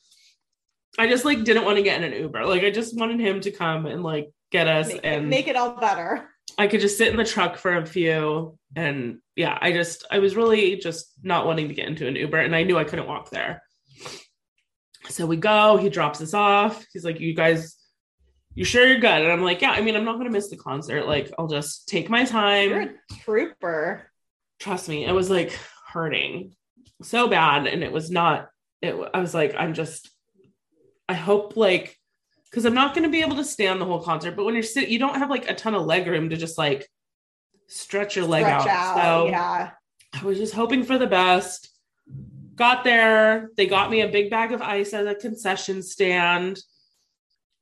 [0.98, 2.44] I just like didn't want to get in an Uber.
[2.44, 5.46] Like I just wanted him to come and like get us Make, and it, make
[5.46, 6.29] it all better.
[6.59, 8.59] I could just sit in the truck for a few.
[8.75, 12.38] And yeah, I just, I was really just not wanting to get into an Uber
[12.38, 13.62] and I knew I couldn't walk there.
[15.09, 16.85] So we go, he drops us off.
[16.92, 17.77] He's like, You guys,
[18.55, 19.23] you sure you're good?
[19.23, 21.07] And I'm like, Yeah, I mean, I'm not going to miss the concert.
[21.07, 22.71] Like, I'll just take my time.
[22.71, 24.11] You're a trooper.
[24.59, 26.57] Trust me, it was like hurting
[27.03, 27.66] so bad.
[27.66, 28.49] And it was not,
[28.83, 30.11] it, I was like, I'm just,
[31.09, 31.98] I hope like
[32.51, 34.37] because I'm not going to be able to stand the whole concert.
[34.37, 36.59] But when you're sitting, you don't have like a ton of leg room to just
[36.59, 36.89] like
[37.67, 38.69] stretch your leg Stretch out.
[38.69, 39.71] out, So yeah.
[40.15, 41.71] I was just hoping for the best.
[42.55, 46.59] Got there, they got me a big bag of ice at a concession stand.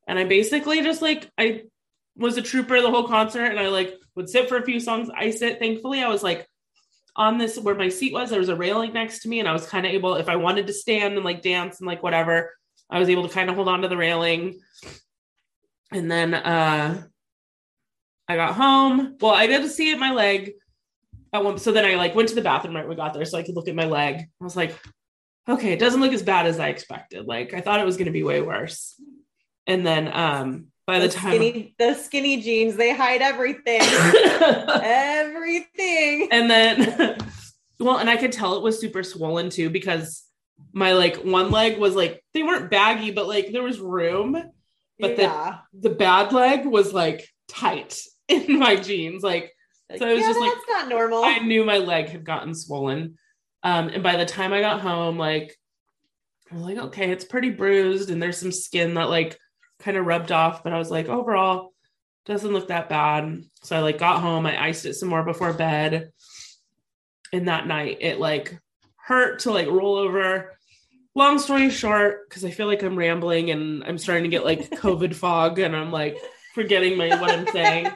[0.07, 1.65] And I basically just like, I
[2.17, 5.11] was a trooper the whole concert and I like would sit for a few songs,
[5.15, 5.59] ice it.
[5.59, 6.47] Thankfully, I was like
[7.17, 9.53] on this where my seat was, there was a railing next to me, and I
[9.53, 12.53] was kind of able, if I wanted to stand and like dance and like whatever,
[12.91, 14.61] I was able to kind of hold on to the railing.
[15.93, 17.03] And then uh
[18.29, 19.17] I got home.
[19.21, 20.53] Well, I did see it my leg.
[21.33, 23.25] At one, so then I like went to the bathroom right when we got there
[23.25, 24.17] so I could look at my leg.
[24.41, 24.77] I was like,
[25.49, 27.27] okay, it doesn't look as bad as I expected.
[27.27, 29.01] Like I thought it was gonna be way worse.
[29.67, 33.81] And then um by the Those time skinny, those skinny jeans, they hide everything.
[34.83, 36.29] everything.
[36.31, 37.19] and then
[37.79, 40.26] well and i could tell it was super swollen too because
[40.77, 44.33] my like one leg was like they weren't baggy but like there was room
[45.01, 45.59] but the yeah.
[45.73, 49.51] the bad leg was like tight in my jeans like
[49.89, 51.25] Like, so it was yeah, just like- that's not normal.
[51.25, 53.17] i knew my leg had gotten swollen
[53.63, 55.57] um and by the time i got home like
[56.53, 59.39] i was like okay it's pretty bruised and there's some skin that like
[59.81, 61.73] kind of rubbed off but i was like overall
[62.27, 65.55] doesn't look that bad so i like got home i iced it some more before
[65.55, 66.11] bed
[67.33, 68.59] and that night it like
[68.97, 70.56] hurt to like roll over
[71.17, 74.71] long story short because i feel like i'm rambling and i'm starting to get like
[74.83, 76.17] covid fog and i'm like
[76.55, 77.87] forgetting my what i'm saying.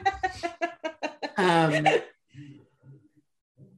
[1.37, 1.87] Um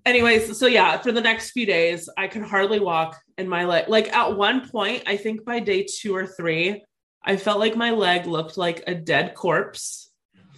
[0.05, 3.87] anyways so yeah for the next few days i could hardly walk and my leg
[3.87, 6.83] like at one point i think by day two or three
[7.23, 10.11] i felt like my leg looked like a dead corpse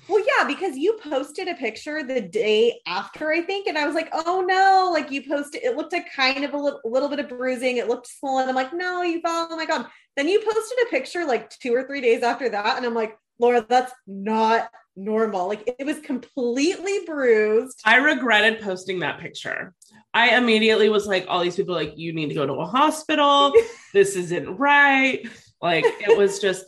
[0.08, 3.96] Well, yeah, because you posted a picture the day after, I think, and I was
[3.96, 7.20] like, "Oh no!" Like you posted, it looked like kind of a little, little bit
[7.20, 7.78] of bruising.
[7.78, 8.48] It looked swollen.
[8.48, 9.88] I'm like, "No, you fell." Oh my god!
[10.15, 13.18] Then you posted a picture like two or three days after that, and I'm like,
[13.39, 15.48] "Laura, that's not normal.
[15.48, 19.74] Like it was completely bruised." I regretted posting that picture.
[20.13, 23.52] I immediately was like, all these people like, you need to go to a hospital.
[23.94, 25.28] this isn't right.
[25.62, 26.63] Like it was just,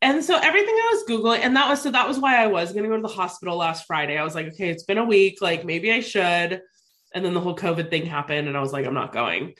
[0.00, 2.72] and so everything I was Googling, and that was so that was why I was
[2.72, 4.16] gonna go to the hospital last Friday.
[4.16, 6.62] I was like, okay, it's been a week, like maybe I should.
[7.14, 9.54] And then the whole COVID thing happened, and I was like, I'm not going.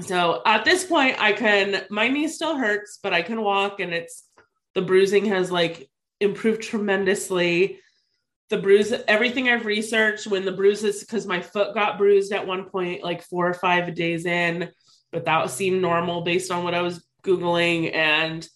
[0.00, 3.94] So at this point, I can, my knee still hurts, but I can walk, and
[3.94, 4.28] it's
[4.74, 5.88] the bruising has like
[6.20, 7.80] improved tremendously
[8.48, 12.64] the bruise everything i've researched when the bruises because my foot got bruised at one
[12.64, 14.70] point like four or five days in
[15.12, 18.48] but that seemed normal based on what i was googling and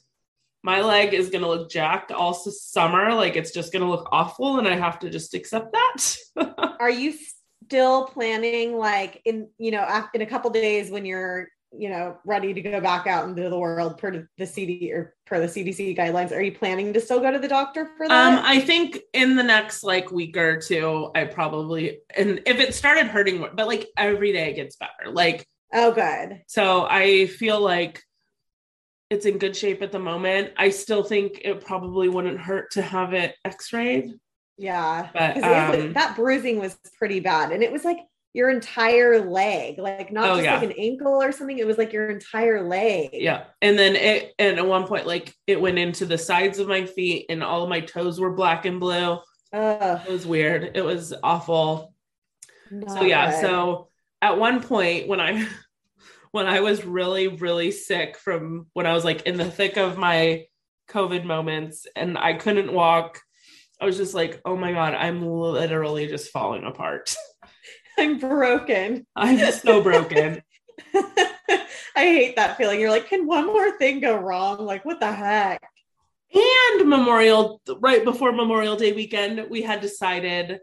[0.63, 4.09] my leg is going to look jacked all summer like it's just going to look
[4.13, 6.17] awful and i have to just accept that
[6.81, 7.15] Are you
[7.71, 12.53] still planning, like in you know, in a couple days when you're you know ready
[12.53, 16.33] to go back out into the world per the CD or per the CDC guidelines?
[16.33, 18.39] Are you planning to still go to the doctor for that?
[18.39, 22.75] um i think in the next like week or two i probably and if it
[22.75, 26.43] started hurting but like every day it gets better like oh, good.
[26.47, 28.03] So I feel like
[29.11, 30.53] it's in good shape at the moment.
[30.57, 34.15] I still think it probably wouldn't hurt to have it x-rayed.
[34.57, 37.99] Yeah, But, it was- um, that bruising was pretty bad, and it was like
[38.33, 40.55] your entire leg, like not Oh, just yeah.
[40.61, 41.59] like an ankle or something.
[41.59, 43.11] It was like your entire leg.
[43.13, 43.45] Yeah.
[43.61, 46.87] And then it and at one point like it went into the sides of my
[46.87, 49.19] feet and all of my toes were black and blue.
[49.53, 50.01] Ugh.
[50.07, 50.77] It was weird.
[50.77, 51.93] It was awful.
[52.71, 53.41] Not so yeah, good.
[53.41, 53.89] so
[54.23, 55.49] at one point when I
[56.33, 59.99] when I was really really sick from when I was like in the thick of
[59.99, 60.47] my
[60.89, 63.21] COVID moments and I couldn't walk,
[63.81, 67.15] I was just like, "Oh my god, I'm literally just falling apart.
[67.99, 69.07] I'm broken.
[69.17, 70.43] I'm so broken."
[71.97, 72.81] I hate that feeling.
[72.81, 74.65] You're like, can one more thing go wrong?
[74.65, 75.63] Like, what the heck?
[76.33, 80.61] and Memorial right before Memorial Day weekend, we had decided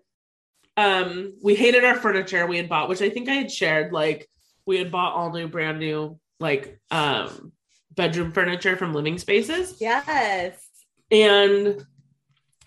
[0.77, 3.91] um we hated our furniture we had bought, which I think I had shared.
[3.91, 4.29] Like
[4.67, 7.51] we had bought all new, brand new, like um
[7.95, 9.77] bedroom furniture from Living Spaces.
[9.81, 10.61] Yes.
[11.09, 11.83] And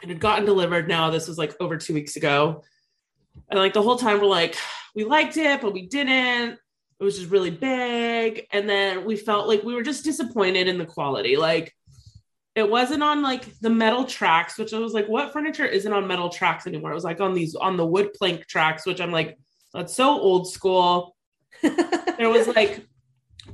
[0.02, 1.10] it had gotten delivered now.
[1.10, 2.64] This was like over two weeks ago.
[3.48, 4.56] And like the whole time we're like,
[4.94, 6.58] we liked it, but we didn't.
[6.98, 8.46] It was just really big.
[8.52, 11.36] And then we felt like we were just disappointed in the quality.
[11.36, 11.74] Like
[12.56, 16.08] it wasn't on like the metal tracks, which I was like, what furniture isn't on
[16.08, 16.90] metal tracks anymore?
[16.90, 19.38] It was like on these on the wood plank tracks, which I'm like,
[19.72, 21.14] that's so old school.
[21.62, 22.86] There was like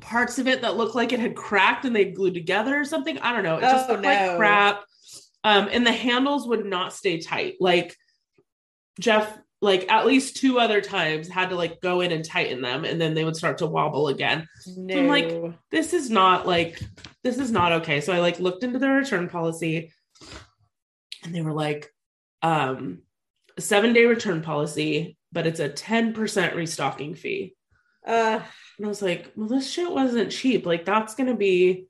[0.01, 3.19] parts of it that looked like it had cracked and they glued together or something.
[3.19, 3.57] I don't know.
[3.59, 4.85] It just Oh, looked like crap.
[5.45, 7.55] Um, and the handles would not stay tight.
[7.61, 7.95] Like
[8.99, 12.85] Jeff, like at least two other times had to like go in and tighten them
[12.85, 14.47] and then they would start to wobble again.
[14.77, 14.99] no.
[14.99, 16.81] I'm like, this is not like
[17.23, 18.01] this is not okay.
[18.01, 19.93] So I like looked into their return policy
[21.25, 21.91] and they were like,
[22.43, 23.03] um,
[23.59, 27.55] seven day return policy, but it's a 10% restocking fee.
[28.07, 28.41] Uh,
[28.79, 30.65] And I was like, well, this shit wasn't cheap.
[30.67, 31.87] Like, that's going to be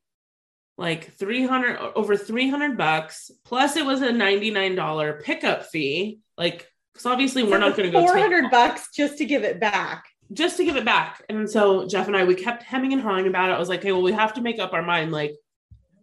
[0.78, 3.30] like 300 over 300 bucks.
[3.44, 6.20] Plus, it was a $99 pickup fee.
[6.36, 9.60] Like, because obviously we're not going to go four take- bucks just to give it
[9.60, 10.04] back.
[10.32, 11.22] just to give it back.
[11.28, 13.52] And so Jeff and I, we kept hemming and hawing about it.
[13.52, 15.34] I was like, hey, well, we have to make up our mind like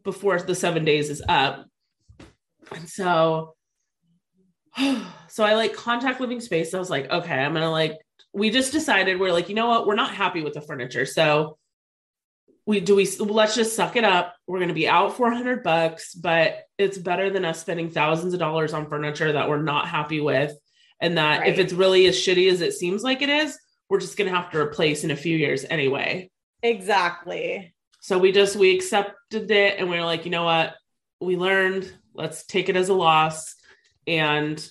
[0.04, 1.66] before the seven days is up.
[2.72, 3.56] And so,
[5.28, 6.74] so I like contact living space.
[6.74, 7.98] I was like, okay, I'm gonna like,
[8.34, 11.06] we just decided we're like, you know what, we're not happy with the furniture.
[11.06, 11.58] So
[12.66, 14.36] we do we let's just suck it up.
[14.48, 18.74] We're gonna be out 400 bucks, but it's better than us spending thousands of dollars
[18.74, 20.54] on furniture that we're not happy with.
[21.00, 24.18] And that if it's really as shitty as it seems like it is, we're just
[24.18, 26.32] going to have to replace in a few years anyway.
[26.62, 27.74] Exactly.
[28.00, 30.76] So we just we accepted it and we were like, you know what?
[31.20, 33.56] We learned, let's take it as a loss.
[34.08, 34.66] And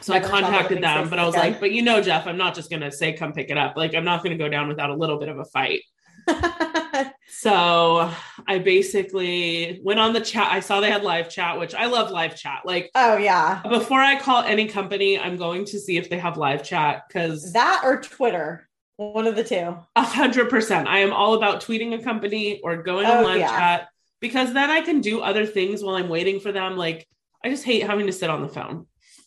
[0.00, 1.52] so I contacted them, but I was again.
[1.52, 3.76] like, but you know, Jeff, I'm not just going to say come pick it up.
[3.76, 5.82] Like I'm not going to go down without a little bit of a fight.
[7.28, 8.10] So
[8.48, 10.50] I basically went on the chat.
[10.50, 12.62] I saw they had live chat, which I love live chat.
[12.64, 13.60] Like oh yeah.
[13.68, 17.52] before I call any company, I'm going to see if they have live chat because
[17.52, 18.68] That or Twitter.
[18.96, 19.76] One of the two.
[19.96, 20.88] A hundred percent.
[20.88, 23.50] I am all about tweeting a company or going on Oh, live yeah.
[23.50, 23.88] chat
[24.20, 26.76] because then I can do other things while I'm waiting for them.
[26.78, 27.06] Like
[27.44, 28.86] I just hate having to sit on the phone.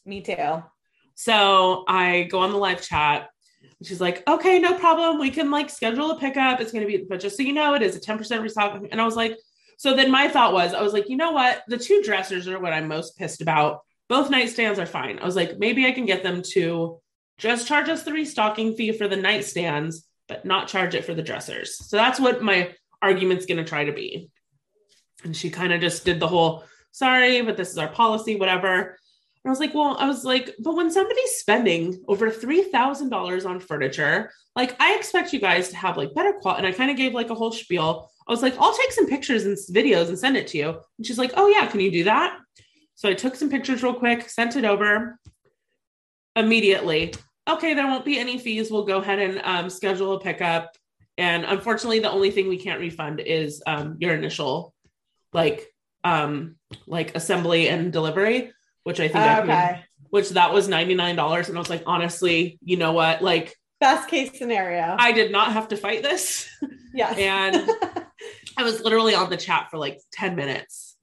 [0.09, 0.63] Me too.
[1.13, 3.29] So I go on the live chat.
[3.83, 5.19] She's like, okay, no problem.
[5.19, 6.59] We can like schedule a pickup.
[6.59, 8.81] It's going to be, but just so you know, it is a 10% restock.
[8.91, 9.37] And I was like,
[9.77, 11.61] so then my thought was, I was like, you know what?
[11.67, 13.81] The two dressers are what I'm most pissed about.
[14.09, 15.19] Both nightstands are fine.
[15.19, 16.99] I was like, maybe I can get them to
[17.37, 21.21] just charge us the restocking fee for the nightstands, but not charge it for the
[21.21, 21.77] dressers.
[21.87, 24.31] So that's what my argument's going to try to be.
[25.23, 28.97] And she kind of just did the whole, sorry, but this is our policy, whatever.
[29.45, 34.31] I was like, well, I was like, but when somebody's spending over $3,000 on furniture,
[34.55, 36.65] like I expect you guys to have like better quality.
[36.65, 38.11] And I kind of gave like a whole spiel.
[38.27, 40.69] I was like, I'll take some pictures and videos and send it to you.
[40.97, 42.37] And she's like, oh, yeah, can you do that?
[42.95, 45.17] So I took some pictures real quick, sent it over
[46.35, 47.13] immediately.
[47.49, 48.69] Okay, there won't be any fees.
[48.69, 50.75] We'll go ahead and um, schedule a pickup.
[51.17, 54.73] And unfortunately, the only thing we can't refund is um, your initial,
[55.33, 55.65] like,
[56.03, 58.51] um, like assembly and delivery,
[58.83, 59.83] which I think I paid Okay.
[60.09, 63.21] which that was $99 and i was like honestly you know what?
[63.21, 64.95] Like Best case scenario.
[64.99, 66.47] i did not have to fight this.
[66.93, 67.17] Yes.
[67.19, 67.55] and
[68.57, 70.97] i was literally on the chat for like 10 minutes.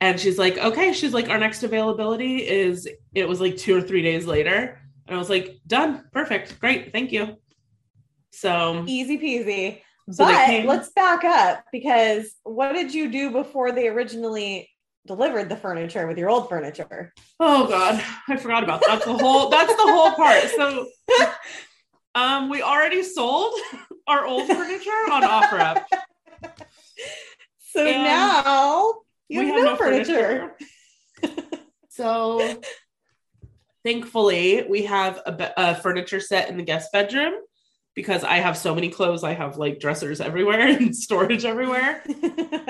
[0.00, 0.92] And she's like okay.
[0.92, 4.80] She's like our next availability is it was like two or three days later.
[5.06, 6.04] And i was like done.
[6.12, 6.60] Perfect.
[6.60, 6.92] Great.
[6.92, 7.36] Thank you.
[8.32, 9.80] So Easy peasy.
[10.10, 14.68] So but came- let's back up because what did you do before they originally
[15.06, 17.12] delivered the furniture with your old furniture?
[17.40, 18.88] Oh God, I forgot about that.
[18.88, 19.48] That's the whole.
[19.48, 20.44] That's the whole part.
[20.50, 20.86] So,
[22.14, 23.54] um, we already sold
[24.06, 25.84] our old furniture on OfferUp.
[27.58, 28.94] So And now
[29.28, 30.56] you we have, have no, no furniture.
[31.90, 32.60] So,
[33.84, 37.34] thankfully, we have a, a furniture set in the guest bedroom
[37.94, 39.22] because I have so many clothes.
[39.22, 42.02] I have like dressers everywhere and storage everywhere.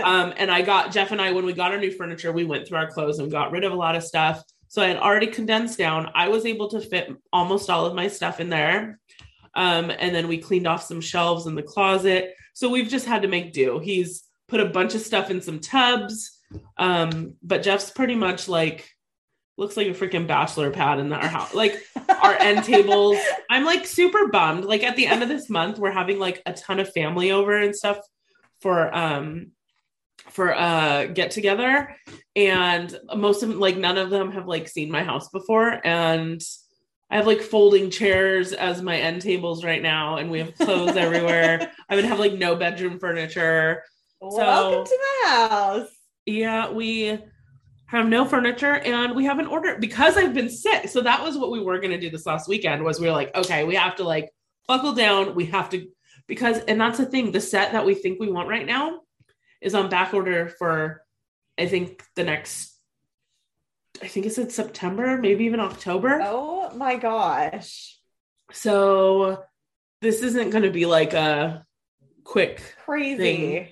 [0.04, 2.68] Um, and I got Jeff and I when we got our new furniture, we went
[2.68, 4.42] through our clothes and got rid of a lot of stuff.
[4.68, 6.10] So I had already condensed down.
[6.14, 8.98] I was able to fit almost all of my stuff in there.
[9.54, 12.34] Um, and then we cleaned off some shelves in the closet.
[12.52, 13.78] So we've just had to make do.
[13.78, 16.38] He's put a bunch of stuff in some tubs.
[16.76, 18.93] Um, but Jeff's pretty much like
[19.56, 21.54] looks like a freaking bachelor pad in our house.
[21.54, 21.80] Like
[22.22, 23.18] our end tables.
[23.50, 24.64] I'm like super bummed.
[24.64, 27.56] Like at the end of this month, we're having like a ton of family over
[27.56, 27.98] and stuff
[28.60, 29.52] for um
[30.30, 31.94] for a get together
[32.34, 36.42] and most of them like none of them have like seen my house before and
[37.10, 40.96] I have like folding chairs as my end tables right now, and we have clothes
[40.96, 41.70] everywhere.
[41.88, 43.84] I would have like no bedroom furniture.
[44.20, 45.88] Welcome to my house.
[46.26, 47.20] Yeah, we
[47.86, 50.88] have no furniture and we haven't ordered because I've been sick.
[50.88, 53.34] So that was what we were gonna do this last weekend was we were like,
[53.34, 54.30] okay, we have to like
[54.66, 55.34] buckle down.
[55.34, 55.88] We have to
[56.26, 59.00] because and that's the thing, the set that we think we want right now
[59.60, 61.02] is on back order for
[61.58, 62.74] I think the next
[64.02, 66.20] I think it's in September, maybe even October.
[66.22, 67.98] Oh my gosh.
[68.52, 69.44] So
[70.00, 71.64] this isn't going to be like a
[72.24, 73.16] quick crazy.
[73.16, 73.68] Thing.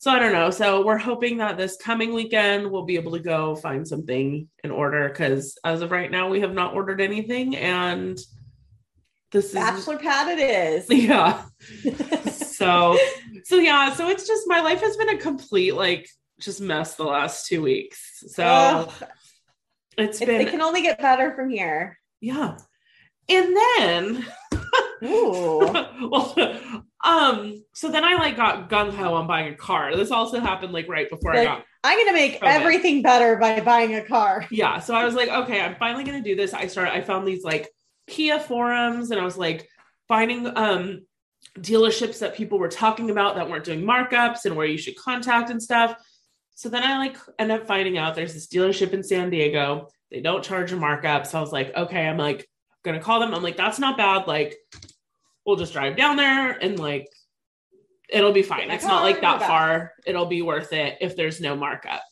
[0.00, 0.50] So I don't know.
[0.50, 4.70] So we're hoping that this coming weekend we'll be able to go find something in
[4.70, 8.16] order because as of right now we have not ordered anything and
[9.32, 10.86] this bachelor is, pad it is.
[10.90, 11.42] Yeah.
[12.30, 12.96] so
[13.44, 16.08] so yeah, so it's just my life has been a complete like
[16.40, 18.22] just mess the last two weeks.
[18.28, 18.92] So Ugh.
[19.98, 21.98] it's been it can only get better from here.
[22.20, 22.56] Yeah.
[23.28, 24.26] And then
[25.02, 29.96] well, um, so then I like got gung ho on buying a car.
[29.96, 32.48] This also happened like right before like, I got I'm gonna make COVID.
[32.48, 34.46] everything better by buying a car.
[34.50, 34.78] Yeah.
[34.80, 36.52] So I was like, okay, I'm finally gonna do this.
[36.52, 37.70] I started, I found these like
[38.08, 39.68] Kia forums and I was like
[40.06, 41.00] finding um
[41.58, 45.50] dealerships that people were talking about that weren't doing markups and where you should contact
[45.50, 45.96] and stuff.
[46.56, 49.88] So then I like end up finding out there's this dealership in San Diego.
[50.10, 51.26] They don't charge a markup.
[51.26, 52.48] So I was like, okay, I'm like
[52.84, 53.34] gonna call them.
[53.34, 54.26] I'm like, that's not bad.
[54.26, 54.56] Like,
[55.48, 57.08] we'll just drive down there and like
[58.10, 58.70] it'll be fine.
[58.70, 59.92] It's not like that far.
[60.06, 62.02] It'll be worth it if there's no markup.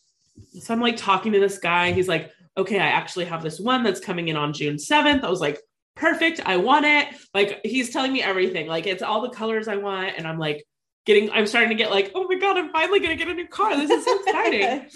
[0.61, 1.93] So I'm like talking to this guy.
[1.93, 5.22] He's like, okay, I actually have this one that's coming in on June 7th.
[5.22, 5.61] I was like,
[5.95, 6.41] perfect.
[6.45, 7.09] I want it.
[7.32, 8.66] Like he's telling me everything.
[8.66, 10.14] Like it's all the colors I want.
[10.16, 10.64] And I'm like,
[11.07, 13.34] getting i'm starting to get like oh my god i'm finally going to get a
[13.34, 14.87] new car this is so exciting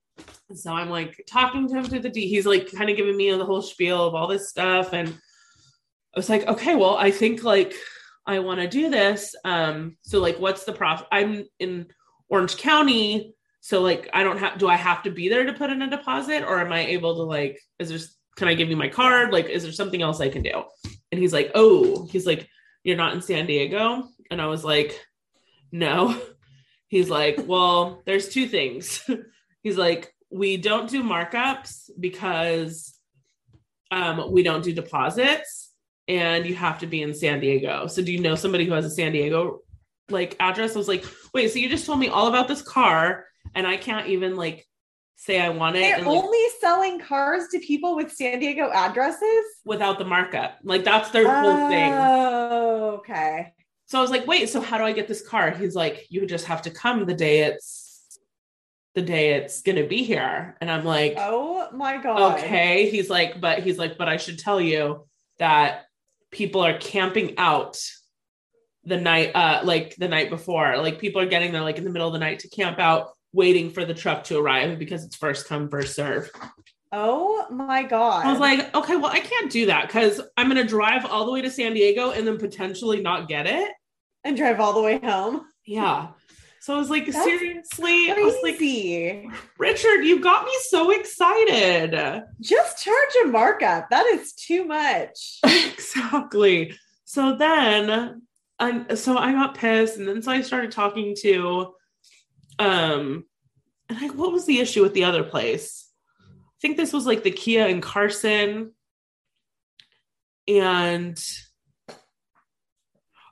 [0.54, 3.30] so i'm like talking to him through the d he's like kind of giving me
[3.32, 5.18] the whole spiel of all this stuff and
[6.16, 7.74] i was like okay well i think like
[8.26, 11.86] i want to do this um so like what's the prof i'm in
[12.28, 15.70] orange county so like i don't have do i have to be there to put
[15.70, 17.98] in a deposit or am i able to like is there
[18.36, 20.62] can i give you my card like is there something else i can do
[21.12, 22.48] and he's like oh he's like
[22.82, 25.00] you're not in san diego and i was like
[25.72, 26.18] no.
[26.88, 29.02] He's like, well, there's two things.
[29.62, 32.94] He's like, we don't do markups because
[33.90, 35.65] um, we don't do deposits
[36.08, 37.86] and you have to be in San Diego.
[37.86, 39.60] So do you know somebody who has a San Diego
[40.08, 40.74] like address?
[40.74, 41.04] I was like,
[41.34, 44.66] wait, so you just told me all about this car and I can't even like
[45.16, 45.80] say I want it.
[45.80, 50.58] They're and, like, only selling cars to people with San Diego addresses without the markup.
[50.62, 51.92] Like that's their oh, whole thing.
[51.92, 53.52] Oh, okay.
[53.86, 55.50] So I was like, wait, so how do I get this car?
[55.50, 58.18] He's like, you just have to come the day it's
[58.94, 60.56] the day it's gonna be here.
[60.60, 62.38] And I'm like, oh my god.
[62.38, 62.90] Okay.
[62.90, 65.06] He's like, but he's like, but I should tell you
[65.38, 65.85] that
[66.36, 67.82] people are camping out
[68.84, 70.76] the night uh like the night before.
[70.76, 73.08] Like people are getting there like in the middle of the night to camp out,
[73.32, 76.30] waiting for the truck to arrive because it's first come, first serve.
[76.92, 78.24] Oh my God.
[78.24, 81.26] I was like, okay, well, I can't do that because I'm going to drive all
[81.26, 83.72] the way to San Diego and then potentially not get it.
[84.24, 85.42] And drive all the way home.
[85.64, 86.08] Yeah.
[86.66, 88.08] So I was like, That's seriously?
[88.08, 88.10] Crazy.
[88.10, 92.24] I was like, Richard, you got me so excited.
[92.40, 93.88] Just charge a markup.
[93.90, 95.38] That is too much.
[95.44, 96.76] exactly.
[97.04, 98.22] So then,
[98.58, 99.96] um, so I got pissed.
[99.96, 101.72] And then so I started talking to,
[102.58, 103.26] um,
[103.88, 105.88] and like, what was the issue with the other place?
[106.20, 108.72] I think this was like the Kia and Carson.
[110.48, 111.16] And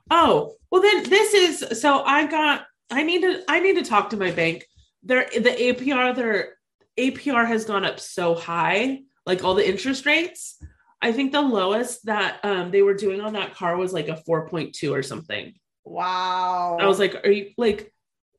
[0.09, 2.61] oh, well then this is so I got
[2.91, 4.65] I need to I need to talk to my bank.
[5.03, 6.55] Their the APR their
[6.97, 10.61] APR has gone up so high, like all the interest rates.
[11.01, 14.21] I think the lowest that um, they were doing on that car was like a
[14.27, 15.53] 4.2 or something.
[15.83, 16.77] Wow.
[16.79, 17.93] I was like, are you like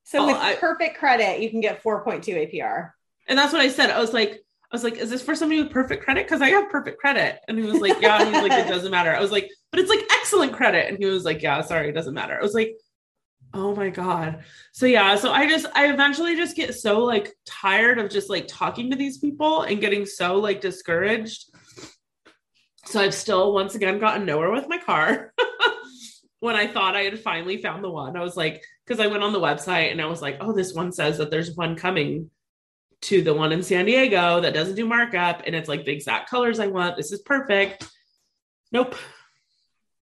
[0.07, 2.93] so oh, with I, perfect credit, you can get 4.2 APR.
[3.29, 3.91] And that's what I said.
[3.91, 4.41] I was like,
[4.71, 6.27] I was like, is this for somebody with perfect credit?
[6.27, 7.41] Because I have perfect credit.
[7.49, 8.19] And he was like, yeah.
[8.19, 9.15] like, it doesn't matter.
[9.15, 10.89] I was like, but it's like excellent credit.
[10.89, 12.39] And he was like, yeah, sorry, it doesn't matter.
[12.39, 12.77] I was like,
[13.55, 14.45] Oh my god.
[14.73, 18.47] So yeah, so I just I eventually just get so like tired of just like
[18.49, 21.45] talking to these people and getting so like discouraged.
[22.85, 25.33] So I've still once again gotten nowhere with my car.
[26.41, 29.23] when I thought I had finally found the one, I was like, because I went
[29.23, 32.31] on the website and I was like, oh, this one says that there's one coming
[33.03, 36.31] to the one in San Diego that doesn't do markup and it's like the exact
[36.31, 36.97] colors I want.
[36.97, 37.89] This is perfect.
[38.71, 38.95] Nope.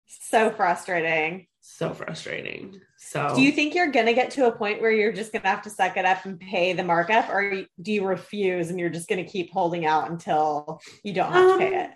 [0.07, 1.47] So frustrating.
[1.72, 2.82] So frustrating.
[2.97, 5.43] So, do you think you're going to get to a point where you're just going
[5.43, 8.80] to have to suck it up and pay the markup, or do you refuse and
[8.80, 11.82] you're just going to keep holding out until you don't have um, to pay um,
[11.86, 11.91] it?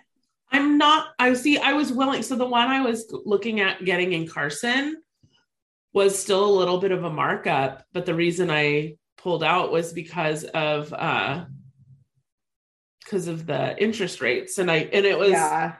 [0.50, 2.22] I'm not, I see, I was willing.
[2.22, 5.02] So, the one I was looking at getting in Carson
[5.92, 9.92] was still a little bit of a markup, but the reason I pulled out was
[9.92, 11.44] because of, uh,
[13.04, 15.74] because of the interest rates and I and it was yeah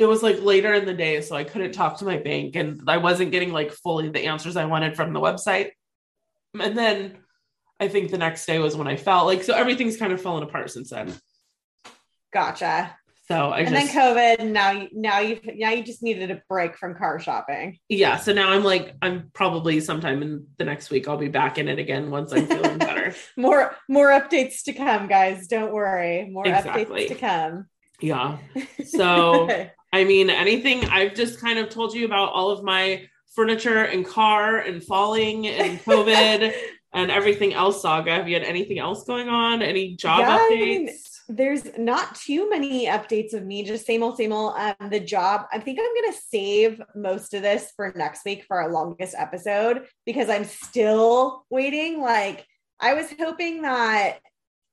[0.00, 2.82] it was like later in the day, so I couldn't talk to my bank and
[2.88, 5.72] I wasn't getting like fully the answers I wanted from the website.
[6.58, 7.18] And then
[7.78, 10.42] I think the next day was when I felt like so everything's kind of fallen
[10.42, 11.12] apart since then.
[12.32, 12.96] Gotcha.
[13.28, 14.50] So I and just, then COVID.
[14.50, 17.78] Now you now you now you just needed a break from car shopping.
[17.90, 18.16] Yeah.
[18.16, 21.68] So now I'm like I'm probably sometime in the next week I'll be back in
[21.68, 23.14] it again once I'm feeling better.
[23.36, 25.46] more more updates to come, guys.
[25.46, 26.30] Don't worry.
[26.30, 26.86] More exactly.
[26.86, 27.66] updates to come.
[28.00, 28.38] Yeah.
[28.86, 33.84] So I mean, anything I've just kind of told you about all of my furniture
[33.84, 36.52] and car and falling and COVID
[36.92, 38.12] and everything else saga.
[38.12, 39.62] Have you had anything else going on?
[39.62, 40.52] Any job yeah, updates?
[40.52, 40.90] I mean,
[41.28, 44.54] there's not too many updates of me, just same old, same old.
[44.56, 48.44] Um, the job, I think I'm going to save most of this for next week
[48.44, 52.00] for our longest episode because I'm still waiting.
[52.00, 52.46] Like,
[52.80, 54.18] I was hoping that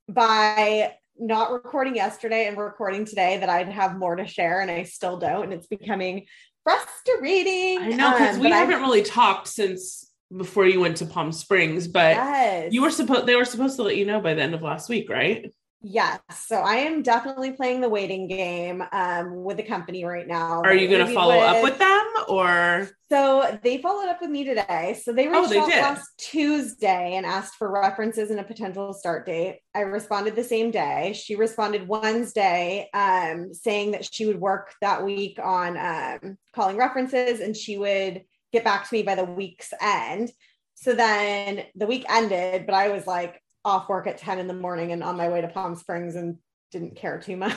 [0.08, 4.84] by not recording yesterday and recording today that I'd have more to share and I
[4.84, 5.44] still don't.
[5.44, 6.26] And it's becoming
[6.64, 7.78] frustrating.
[7.78, 11.32] I know because um, we haven't I've, really talked since before you went to Palm
[11.32, 12.72] Springs, but yes.
[12.72, 14.88] you were supposed they were supposed to let you know by the end of last
[14.88, 15.52] week, right?
[15.80, 16.20] Yes.
[16.46, 20.60] So I am definitely playing the waiting game um, with the company right now.
[20.62, 21.44] Are you going to follow with...
[21.44, 22.90] up with them or?
[23.08, 25.00] So they followed up with me today.
[25.00, 25.80] So they reached oh, they out did.
[25.80, 29.60] last Tuesday and asked for references and a potential start date.
[29.72, 31.12] I responded the same day.
[31.12, 37.38] She responded Wednesday um, saying that she would work that week on um, calling references
[37.38, 38.22] and she would
[38.52, 40.32] get back to me by the week's end.
[40.74, 44.54] So then the week ended, but I was like, off work at 10 in the
[44.54, 46.38] morning and on my way to Palm Springs and
[46.72, 47.56] didn't care too much.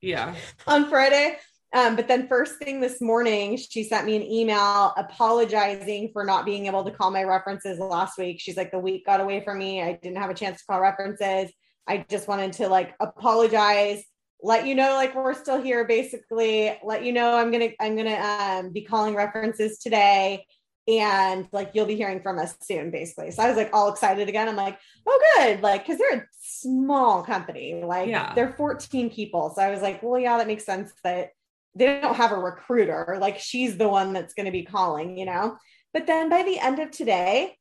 [0.00, 0.34] yeah.
[0.66, 1.36] on Friday.
[1.74, 6.44] Um, but then first thing this morning, she sent me an email apologizing for not
[6.44, 8.40] being able to call my references last week.
[8.40, 9.82] She's like, the week got away from me.
[9.82, 11.52] I didn't have a chance to call references.
[11.88, 14.04] I just wanted to like apologize,
[14.40, 16.78] let you know like we're still here, basically.
[16.84, 20.46] Let you know I'm gonna I'm gonna um, be calling references today
[20.86, 23.30] and like you'll be hearing from us soon basically.
[23.30, 24.48] So i was like all excited again.
[24.48, 28.34] I'm like oh good like because they're a small company like yeah.
[28.34, 29.52] they're 14 people.
[29.54, 31.30] So i was like well yeah that makes sense that
[31.74, 35.24] they don't have a recruiter like she's the one that's going to be calling you
[35.24, 35.56] know?
[35.92, 37.56] But then by the end of today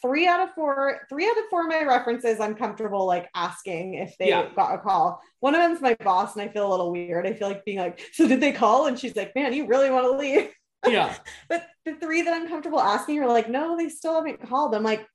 [0.00, 3.94] three out of four three out of four of my references i'm comfortable like asking
[3.94, 4.48] if they yeah.
[4.56, 5.20] got a call.
[5.40, 7.26] One of them's my boss and i feel a little weird.
[7.26, 8.86] I feel like being like so did they call?
[8.86, 10.50] And she's like man you really want to leave
[10.86, 11.16] yeah.
[11.48, 14.74] but the three that I'm comfortable asking are like, no, they still haven't called.
[14.74, 15.06] I'm like,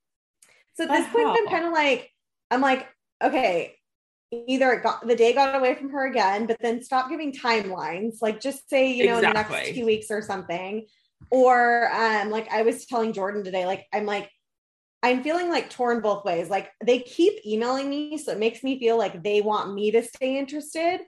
[0.75, 2.09] so at this point, I'm kind of like,
[2.51, 2.87] I'm like,
[3.21, 3.75] okay,
[4.31, 8.21] either it got the day got away from her again, but then stop giving timelines.
[8.21, 9.57] Like just say, you know, exactly.
[9.57, 10.85] in the next two weeks or something.
[11.31, 14.29] Or um, like I was telling Jordan today, like I'm like,
[15.01, 16.49] I'm feeling like torn both ways.
[16.49, 20.03] Like they keep emailing me, so it makes me feel like they want me to
[20.03, 21.01] stay interested.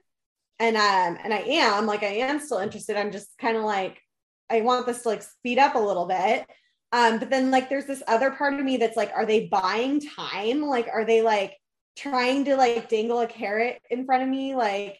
[0.58, 2.96] And um, and I am like I am still interested.
[2.96, 4.01] I'm just kind of like,
[4.52, 6.46] I want this to like speed up a little bit.
[6.92, 10.00] Um, but then like there's this other part of me that's like, are they buying
[10.00, 10.60] time?
[10.60, 11.56] Like, are they like
[11.96, 14.54] trying to like dangle a carrot in front of me?
[14.54, 14.98] Like,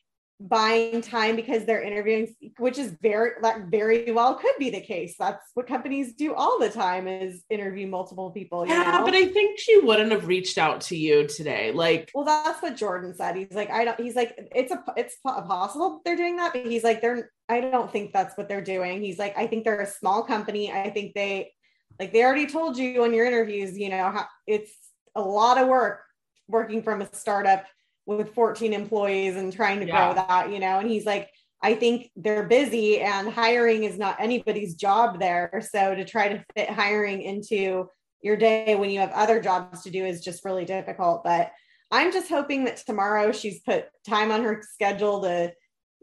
[0.48, 5.14] buying time because they're interviewing which is very that very well could be the case.
[5.18, 9.04] That's what companies do all the time is interview multiple people yeah know?
[9.04, 12.76] but i think she wouldn't have reached out to you today like well that's what
[12.76, 13.36] jordan said.
[13.36, 16.82] He's like i don't he's like it's a it's possible they're doing that but he's
[16.82, 19.00] like they're i don't think that's what they're doing.
[19.00, 20.72] He's like i think they're a small company.
[20.72, 21.52] I think they
[22.00, 24.72] like they already told you on your interviews you know how it's
[25.14, 26.00] a lot of work
[26.48, 27.64] working from a startup
[28.06, 30.12] with 14 employees and trying to yeah.
[30.12, 31.30] grow that, you know, and he's like,
[31.62, 35.62] I think they're busy and hiring is not anybody's job there.
[35.70, 37.88] So to try to fit hiring into
[38.20, 41.22] your day when you have other jobs to do is just really difficult.
[41.22, 41.52] But
[41.90, 45.52] I'm just hoping that tomorrow she's put time on her schedule to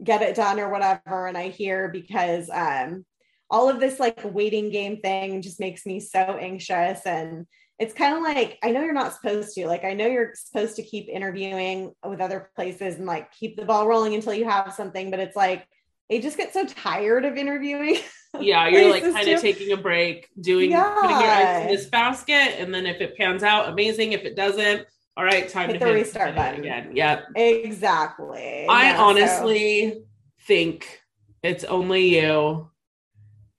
[0.02, 1.28] get it done or whatever.
[1.28, 3.06] And I hear because um,
[3.50, 7.48] all of this like waiting game thing just makes me so anxious and
[7.80, 9.66] it's kind of like I know you're not supposed to.
[9.66, 13.66] Like I know you're supposed to keep interviewing with other places and like keep the
[13.66, 15.66] ball rolling until you have something, but it's like
[16.10, 17.98] they just get so tired of interviewing.
[18.40, 20.94] Yeah, you're like kind of taking a break, doing yeah.
[21.02, 24.12] putting your eggs in this basket, and then if it pans out, amazing.
[24.12, 24.86] If it doesn't,
[25.18, 26.96] all right, time hit to the hit restart button again.
[26.96, 28.68] Yep, exactly.
[28.70, 30.00] I yeah, honestly so.
[30.46, 31.02] think
[31.42, 32.70] it's only you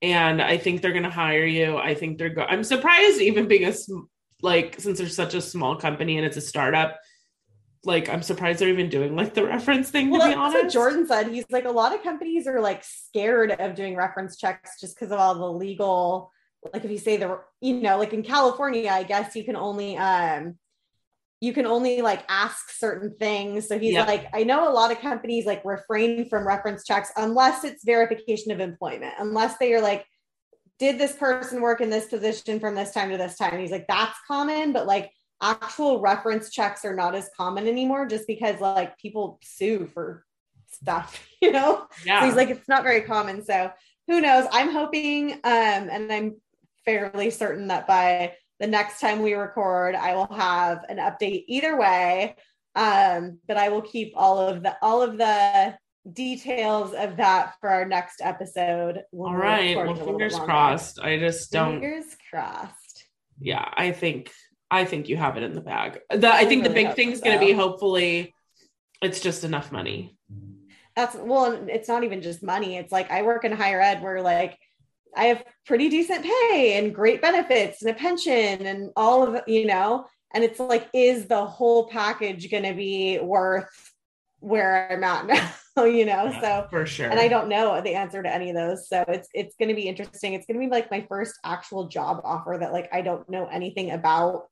[0.01, 1.77] and I think they're going to hire you.
[1.77, 3.73] I think they're go- I'm surprised even being a
[4.41, 6.99] like since they're such a small company and it's a startup
[7.83, 10.11] like I'm surprised they're even doing like the reference thing.
[10.11, 12.83] Well, to be honest, what Jordan said he's like a lot of companies are like
[12.83, 16.31] scared of doing reference checks just because of all the legal.
[16.73, 19.97] Like if you say the you know like in California, I guess you can only
[19.97, 20.57] um
[21.41, 23.67] you can only like ask certain things.
[23.67, 24.07] So he's yep.
[24.07, 28.51] like, I know a lot of companies like refrain from reference checks unless it's verification
[28.51, 30.05] of employment, unless they are like
[30.81, 33.51] did this person work in this position from this time to this time?
[33.51, 38.07] And he's like, that's common, but like actual reference checks are not as common anymore
[38.07, 40.25] just because like people sue for
[40.71, 41.85] stuff, you know?
[42.03, 42.21] Yeah.
[42.21, 43.45] So he's like, it's not very common.
[43.45, 43.71] So
[44.07, 44.47] who knows?
[44.51, 46.37] I'm hoping, um, and I'm
[46.83, 51.77] fairly certain that by the next time we record, I will have an update either
[51.77, 52.35] way.
[52.73, 55.75] Um, but I will keep all of the all of the
[56.11, 59.01] details of that for our next episode.
[59.11, 59.75] All right.
[59.75, 60.99] Well, fingers crossed.
[60.99, 61.81] I just don't.
[61.81, 63.05] Fingers crossed.
[63.39, 64.31] Yeah, I think
[64.69, 65.99] I think you have it in the bag.
[66.09, 67.25] The I, I think really the big thing's so.
[67.25, 68.33] going to be hopefully
[69.01, 70.17] it's just enough money.
[70.95, 72.77] That's well, it's not even just money.
[72.77, 74.57] It's like I work in higher ed where like
[75.15, 79.65] I have pretty decent pay and great benefits and a pension and all of you
[79.65, 83.90] know, and it's like, is the whole package going to be worth
[84.41, 85.51] where I'm at now?
[85.85, 88.55] you know yeah, so for sure and i don't know the answer to any of
[88.55, 90.33] those so it's it's going to be interesting.
[90.33, 93.47] It's going to be like my first actual job offer that like i don't know
[93.47, 94.43] anything about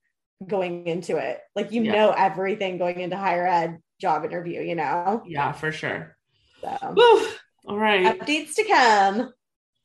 [0.46, 1.42] going into it.
[1.56, 1.92] Like you yeah.
[1.92, 5.24] know everything going into higher ed job interview you know?
[5.26, 6.16] Yeah for sure.
[6.62, 7.28] So Woo!
[7.66, 8.20] all right.
[8.20, 9.34] updates to come.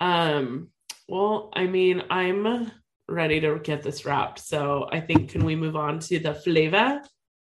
[0.01, 0.69] Um
[1.09, 2.71] well i mean i'm
[3.09, 7.03] ready to get this wrapped so i think can we move on to the flavor?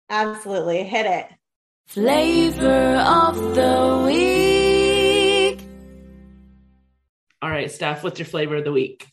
[0.10, 1.26] Absolutely hit it
[1.90, 5.60] Flavor of the week.
[7.42, 9.08] All right, Steph, what's your flavor of the week?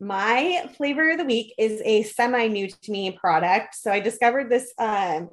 [0.00, 3.76] My flavor of the week is a semi new to me product.
[3.76, 5.30] So I discovered this um,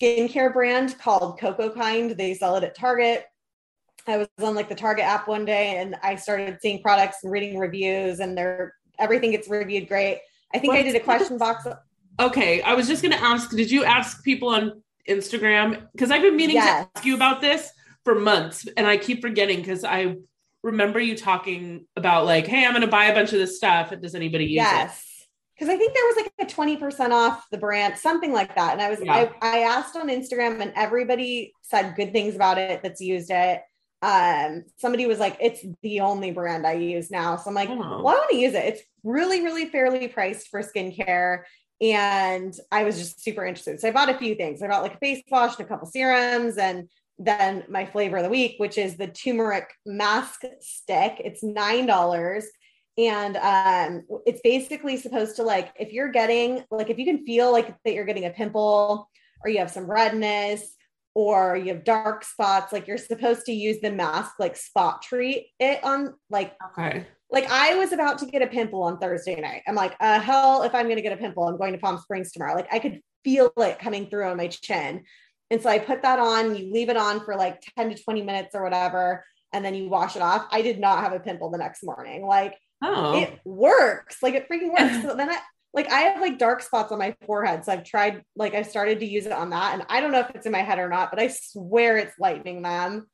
[0.00, 2.16] skincare brand called Cocokind.
[2.16, 3.24] They sell it at Target.
[4.06, 7.32] I was on like the Target app one day and I started seeing products and
[7.32, 10.20] reading reviews, and they're everything gets reviewed great.
[10.54, 11.66] I think What's I did a question box.
[12.20, 15.86] Okay, I was just going to ask did you ask people on Instagram?
[15.92, 16.84] Because I've been meaning yes.
[16.84, 17.70] to ask you about this
[18.04, 20.16] for months and I keep forgetting because I
[20.62, 23.92] remember you talking about like, hey, I'm going to buy a bunch of this stuff.
[24.00, 24.64] Does anybody use it?
[24.64, 24.98] yes.
[24.98, 25.04] it?
[25.54, 28.74] Because I think there was like a 20% off the brand, something like that.
[28.74, 29.30] And I was, yeah.
[29.42, 33.60] I, I asked on Instagram and everybody said good things about it that's used it.
[34.00, 37.36] Um, somebody was like, it's the only brand I use now.
[37.36, 37.76] So I'm like, oh.
[37.76, 38.64] well, I want to use it.
[38.66, 41.42] It's really, really fairly priced for skincare
[41.80, 43.80] and I was just super interested.
[43.80, 44.62] So I bought a few things.
[44.62, 48.24] I bought like a face wash and a couple serums, and then my flavor of
[48.24, 51.20] the week, which is the turmeric mask stick.
[51.24, 52.46] It's nine dollars,
[52.96, 57.52] and um, it's basically supposed to like if you're getting like if you can feel
[57.52, 59.08] like that you're getting a pimple
[59.44, 60.74] or you have some redness
[61.14, 65.48] or you have dark spots, like you're supposed to use the mask like spot treat
[65.58, 69.62] it on like okay like I was about to get a pimple on Thursday night.
[69.66, 71.98] I'm like, uh, hell, if I'm going to get a pimple, I'm going to Palm
[71.98, 72.54] Springs tomorrow.
[72.54, 75.04] Like I could feel it coming through on my chin.
[75.50, 78.22] And so I put that on, you leave it on for like 10 to 20
[78.22, 80.46] minutes or whatever, and then you wash it off.
[80.50, 82.26] I did not have a pimple the next morning.
[82.26, 83.18] Like oh.
[83.20, 84.22] it works.
[84.22, 85.02] Like it freaking works.
[85.06, 85.38] so then I
[85.74, 87.64] like I have like dark spots on my forehead.
[87.64, 89.74] So I've tried like I started to use it on that.
[89.74, 92.18] And I don't know if it's in my head or not, but I swear it's
[92.18, 93.06] lightening them.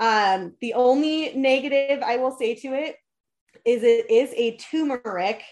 [0.00, 2.96] Um, the only negative I will say to it
[3.68, 5.42] is it is a turmeric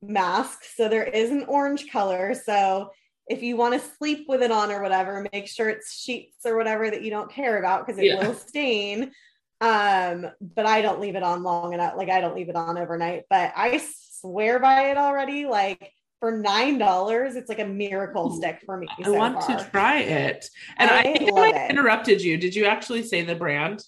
[0.00, 0.64] mask.
[0.74, 2.34] So there is an orange color.
[2.34, 2.90] So
[3.26, 6.56] if you want to sleep with it on or whatever, make sure it's sheets or
[6.56, 8.26] whatever that you don't care about because it yeah.
[8.26, 9.12] will stain.
[9.60, 11.94] Um, but I don't leave it on long enough.
[11.96, 13.84] Like I don't leave it on overnight, but I
[14.20, 15.44] swear by it already.
[15.44, 18.86] Like for nine dollars, it's like a miracle stick for me.
[18.98, 19.58] I so want far.
[19.58, 20.48] to try it.
[20.78, 21.00] And I,
[21.36, 22.38] I I interrupted you.
[22.38, 23.84] Did you actually say the brand?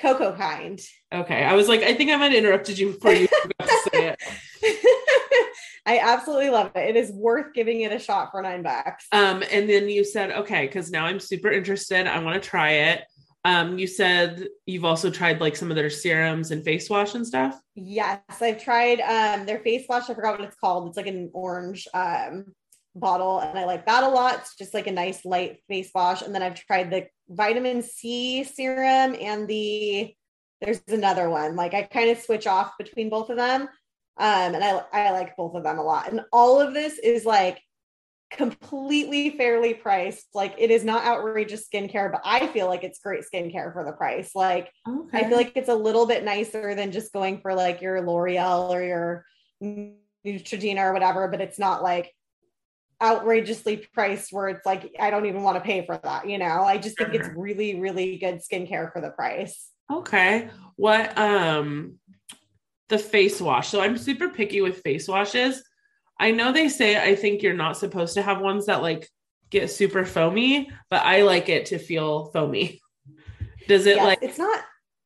[0.00, 0.86] Cocokind.
[1.12, 1.44] Okay.
[1.44, 4.18] I was like, I think I might have interrupted you before you to say it.
[5.86, 6.90] I absolutely love it.
[6.90, 9.06] It is worth giving it a shot for nine bucks.
[9.10, 12.06] Um, and then you said, okay, because now I'm super interested.
[12.06, 13.04] I want to try it.
[13.44, 17.26] Um, you said you've also tried like some of their serums and face wash and
[17.26, 17.58] stuff.
[17.74, 20.10] Yes, I've tried um their face wash.
[20.10, 20.88] I forgot what it's called.
[20.88, 22.54] It's like an orange um
[22.94, 24.38] bottle, and I like that a lot.
[24.40, 26.22] It's just like a nice light face wash.
[26.22, 30.14] And then I've tried the vitamin C serum and the
[30.60, 31.56] there's another one.
[31.56, 33.62] Like I kind of switch off between both of them.
[34.16, 36.10] Um, and I I like both of them a lot.
[36.10, 37.60] And all of this is like
[38.30, 40.26] completely fairly priced.
[40.34, 43.92] Like it is not outrageous skincare, but I feel like it's great skincare for the
[43.92, 44.32] price.
[44.34, 45.18] Like okay.
[45.18, 48.70] I feel like it's a little bit nicer than just going for like your L'Oreal
[48.70, 49.24] or your
[49.62, 52.12] Neutrogena or whatever, but it's not like
[53.02, 56.64] outrageously priced where it's like I don't even want to pay for that, you know.
[56.64, 59.70] I just think it's really really good skincare for the price.
[59.90, 60.50] Okay.
[60.76, 61.98] What um
[62.88, 63.68] the face wash.
[63.68, 65.62] So I'm super picky with face washes.
[66.18, 69.08] I know they say I think you're not supposed to have ones that like
[69.50, 72.80] get super foamy, but I like it to feel foamy.
[73.68, 74.64] Does it yes, like it's not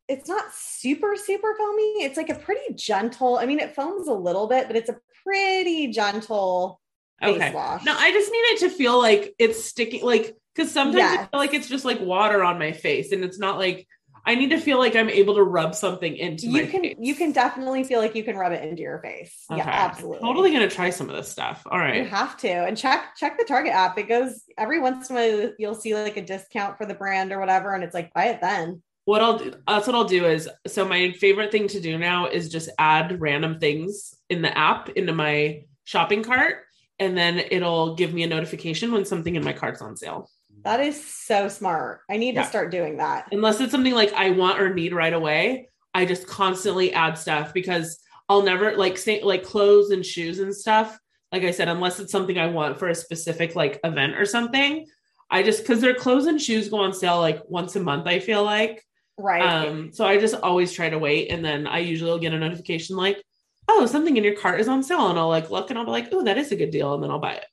[0.09, 2.05] it's not super super foamy.
[2.05, 3.37] It's like a pretty gentle.
[3.37, 6.81] I mean, it foams a little bit, but it's a pretty gentle
[7.23, 7.53] okay.
[7.53, 7.85] wash.
[7.85, 11.21] No, I just need it to feel like it's sticking like because sometimes yes.
[11.21, 13.87] I feel like it's just like water on my face and it's not like
[14.25, 16.97] I need to feel like I'm able to rub something into you can face.
[17.01, 19.45] you can definitely feel like you can rub it into your face.
[19.51, 19.59] Okay.
[19.59, 20.21] Yeah, absolutely.
[20.21, 21.63] totally gonna try some of this stuff.
[21.67, 21.97] All right.
[21.97, 22.49] You have to.
[22.49, 23.99] And check check the Target app.
[23.99, 27.33] It goes every once in a while you'll see like a discount for the brand
[27.33, 27.75] or whatever.
[27.75, 28.83] And it's like buy it then.
[29.05, 32.29] What I'll do that's what I'll do is so my favorite thing to do now
[32.29, 36.59] is just add random things in the app into my shopping cart
[37.03, 40.31] and then it'll give me a notification when something in my cart's on sale.
[40.63, 42.03] That is so smart.
[42.09, 42.43] I need yeah.
[42.43, 43.27] to start doing that.
[43.33, 47.53] Unless it's something like I want or need right away, I just constantly add stuff
[47.53, 47.99] because
[48.29, 50.97] I'll never like say like clothes and shoes and stuff.
[51.33, 54.87] Like I said, unless it's something I want for a specific like event or something,
[55.29, 58.07] I just because their clothes and shoes go on sale like once a month.
[58.07, 58.85] I feel like
[59.19, 59.43] right.
[59.43, 62.39] Um, so I just always try to wait, and then I usually will get a
[62.39, 63.21] notification like,
[63.69, 65.91] "Oh, something in your cart is on sale," and I'll like look and I'll be
[65.91, 67.47] like, "Oh, that is a good deal," and then I'll buy it.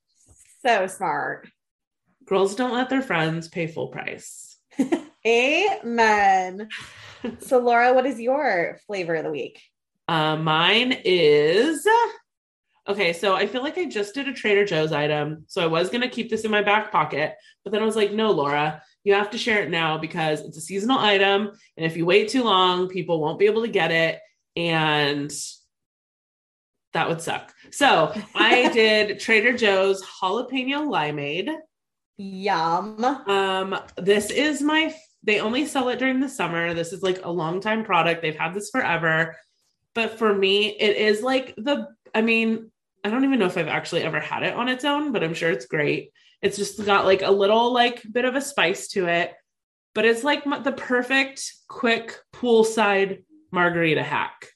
[0.62, 1.48] So smart
[2.30, 4.58] girls don't let their friends pay full price.
[5.28, 6.70] Amen.
[7.40, 9.62] so, Laura, what is your flavor of the week?
[10.08, 11.86] Uh, mine is
[12.88, 13.14] okay.
[13.14, 15.46] So, I feel like I just did a Trader Joe's item.
[15.48, 17.96] So, I was going to keep this in my back pocket, but then I was
[17.96, 21.52] like, no, Laura, you have to share it now because it's a seasonal item.
[21.78, 24.20] And if you wait too long, people won't be able to get it.
[24.56, 25.32] And
[26.94, 27.54] that would suck.
[27.72, 31.54] So, I did Trader Joe's jalapeno limeade.
[32.18, 33.04] Yum.
[33.06, 36.74] Um, this is my they only sell it during the summer.
[36.74, 38.22] This is like a long time product.
[38.22, 39.36] They've had this forever.
[39.94, 42.72] But for me, it is like the I mean,
[43.04, 45.34] I don't even know if I've actually ever had it on its own, but I'm
[45.34, 46.12] sure it's great.
[46.42, 49.34] It's just got like a little like bit of a spice to it,
[49.94, 54.48] but it's like the perfect quick poolside margarita hack.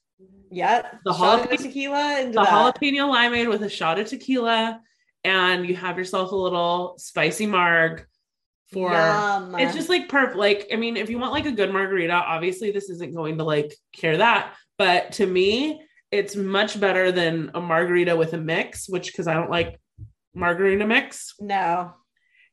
[0.54, 2.48] Yeah, the jalapeno tequila, and the that.
[2.48, 4.80] jalapeno limeade with a shot of tequila,
[5.24, 8.06] and you have yourself a little spicy marg
[8.72, 9.56] for Yum.
[9.56, 10.38] it's just like perfect.
[10.38, 13.44] Like, I mean, if you want like a good margarita, obviously this isn't going to
[13.44, 14.54] like cure that.
[14.78, 15.82] But to me,
[16.12, 19.80] it's much better than a margarita with a mix, which because I don't like
[20.36, 21.34] margarita mix.
[21.40, 21.94] No.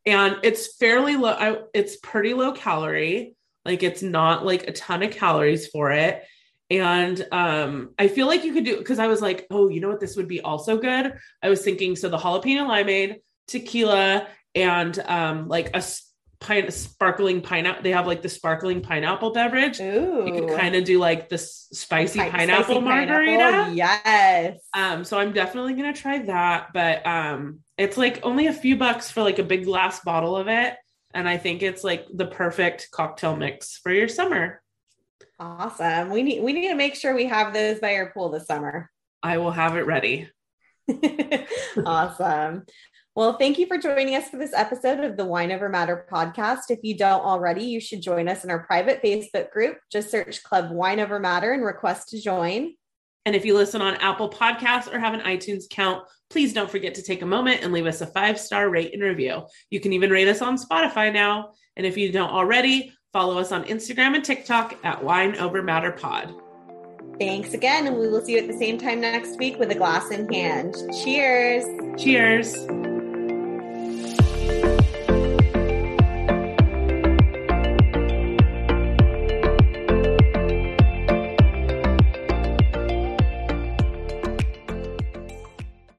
[0.07, 3.34] And it's fairly low, I, it's pretty low calorie.
[3.66, 6.24] Like it's not like a ton of calories for it.
[6.70, 9.88] And um, I feel like you could do because I was like, oh, you know
[9.88, 11.14] what, this would be also good.
[11.42, 13.16] I was thinking so the jalapeno limeade,
[13.48, 15.82] tequila, and um, like a
[16.40, 17.82] pine sparkling pineapple.
[17.82, 19.80] They have like the sparkling pineapple beverage.
[19.80, 20.24] Ooh.
[20.26, 23.38] You could kind of do like the spicy pineapple spicy margarita.
[23.38, 23.74] Pineapple.
[23.74, 24.60] Yes.
[24.74, 26.68] Um, so I'm definitely gonna try that.
[26.72, 30.48] But um, it's like only a few bucks for like a big glass bottle of
[30.48, 30.74] it.
[31.12, 34.62] And I think it's like the perfect cocktail mix for your summer.
[35.41, 36.11] Awesome.
[36.11, 38.91] We need we need to make sure we have those by our pool this summer.
[39.22, 40.28] I will have it ready.
[41.86, 42.66] awesome.
[43.16, 46.64] Well, thank you for joining us for this episode of the Wine Over Matter podcast.
[46.68, 49.78] If you don't already, you should join us in our private Facebook group.
[49.91, 52.74] Just search Club Wine Over Matter and request to join.
[53.24, 56.95] And if you listen on Apple Podcasts or have an iTunes account, please don't forget
[56.97, 59.47] to take a moment and leave us a five star rate and review.
[59.70, 61.53] You can even rate us on Spotify now.
[61.76, 65.90] And if you don't already, Follow us on Instagram and TikTok at Wine Over Matter
[65.90, 66.32] Pod.
[67.18, 69.74] Thanks again, and we will see you at the same time next week with a
[69.74, 70.76] glass in hand.
[71.02, 71.64] Cheers.
[72.00, 72.89] Cheers.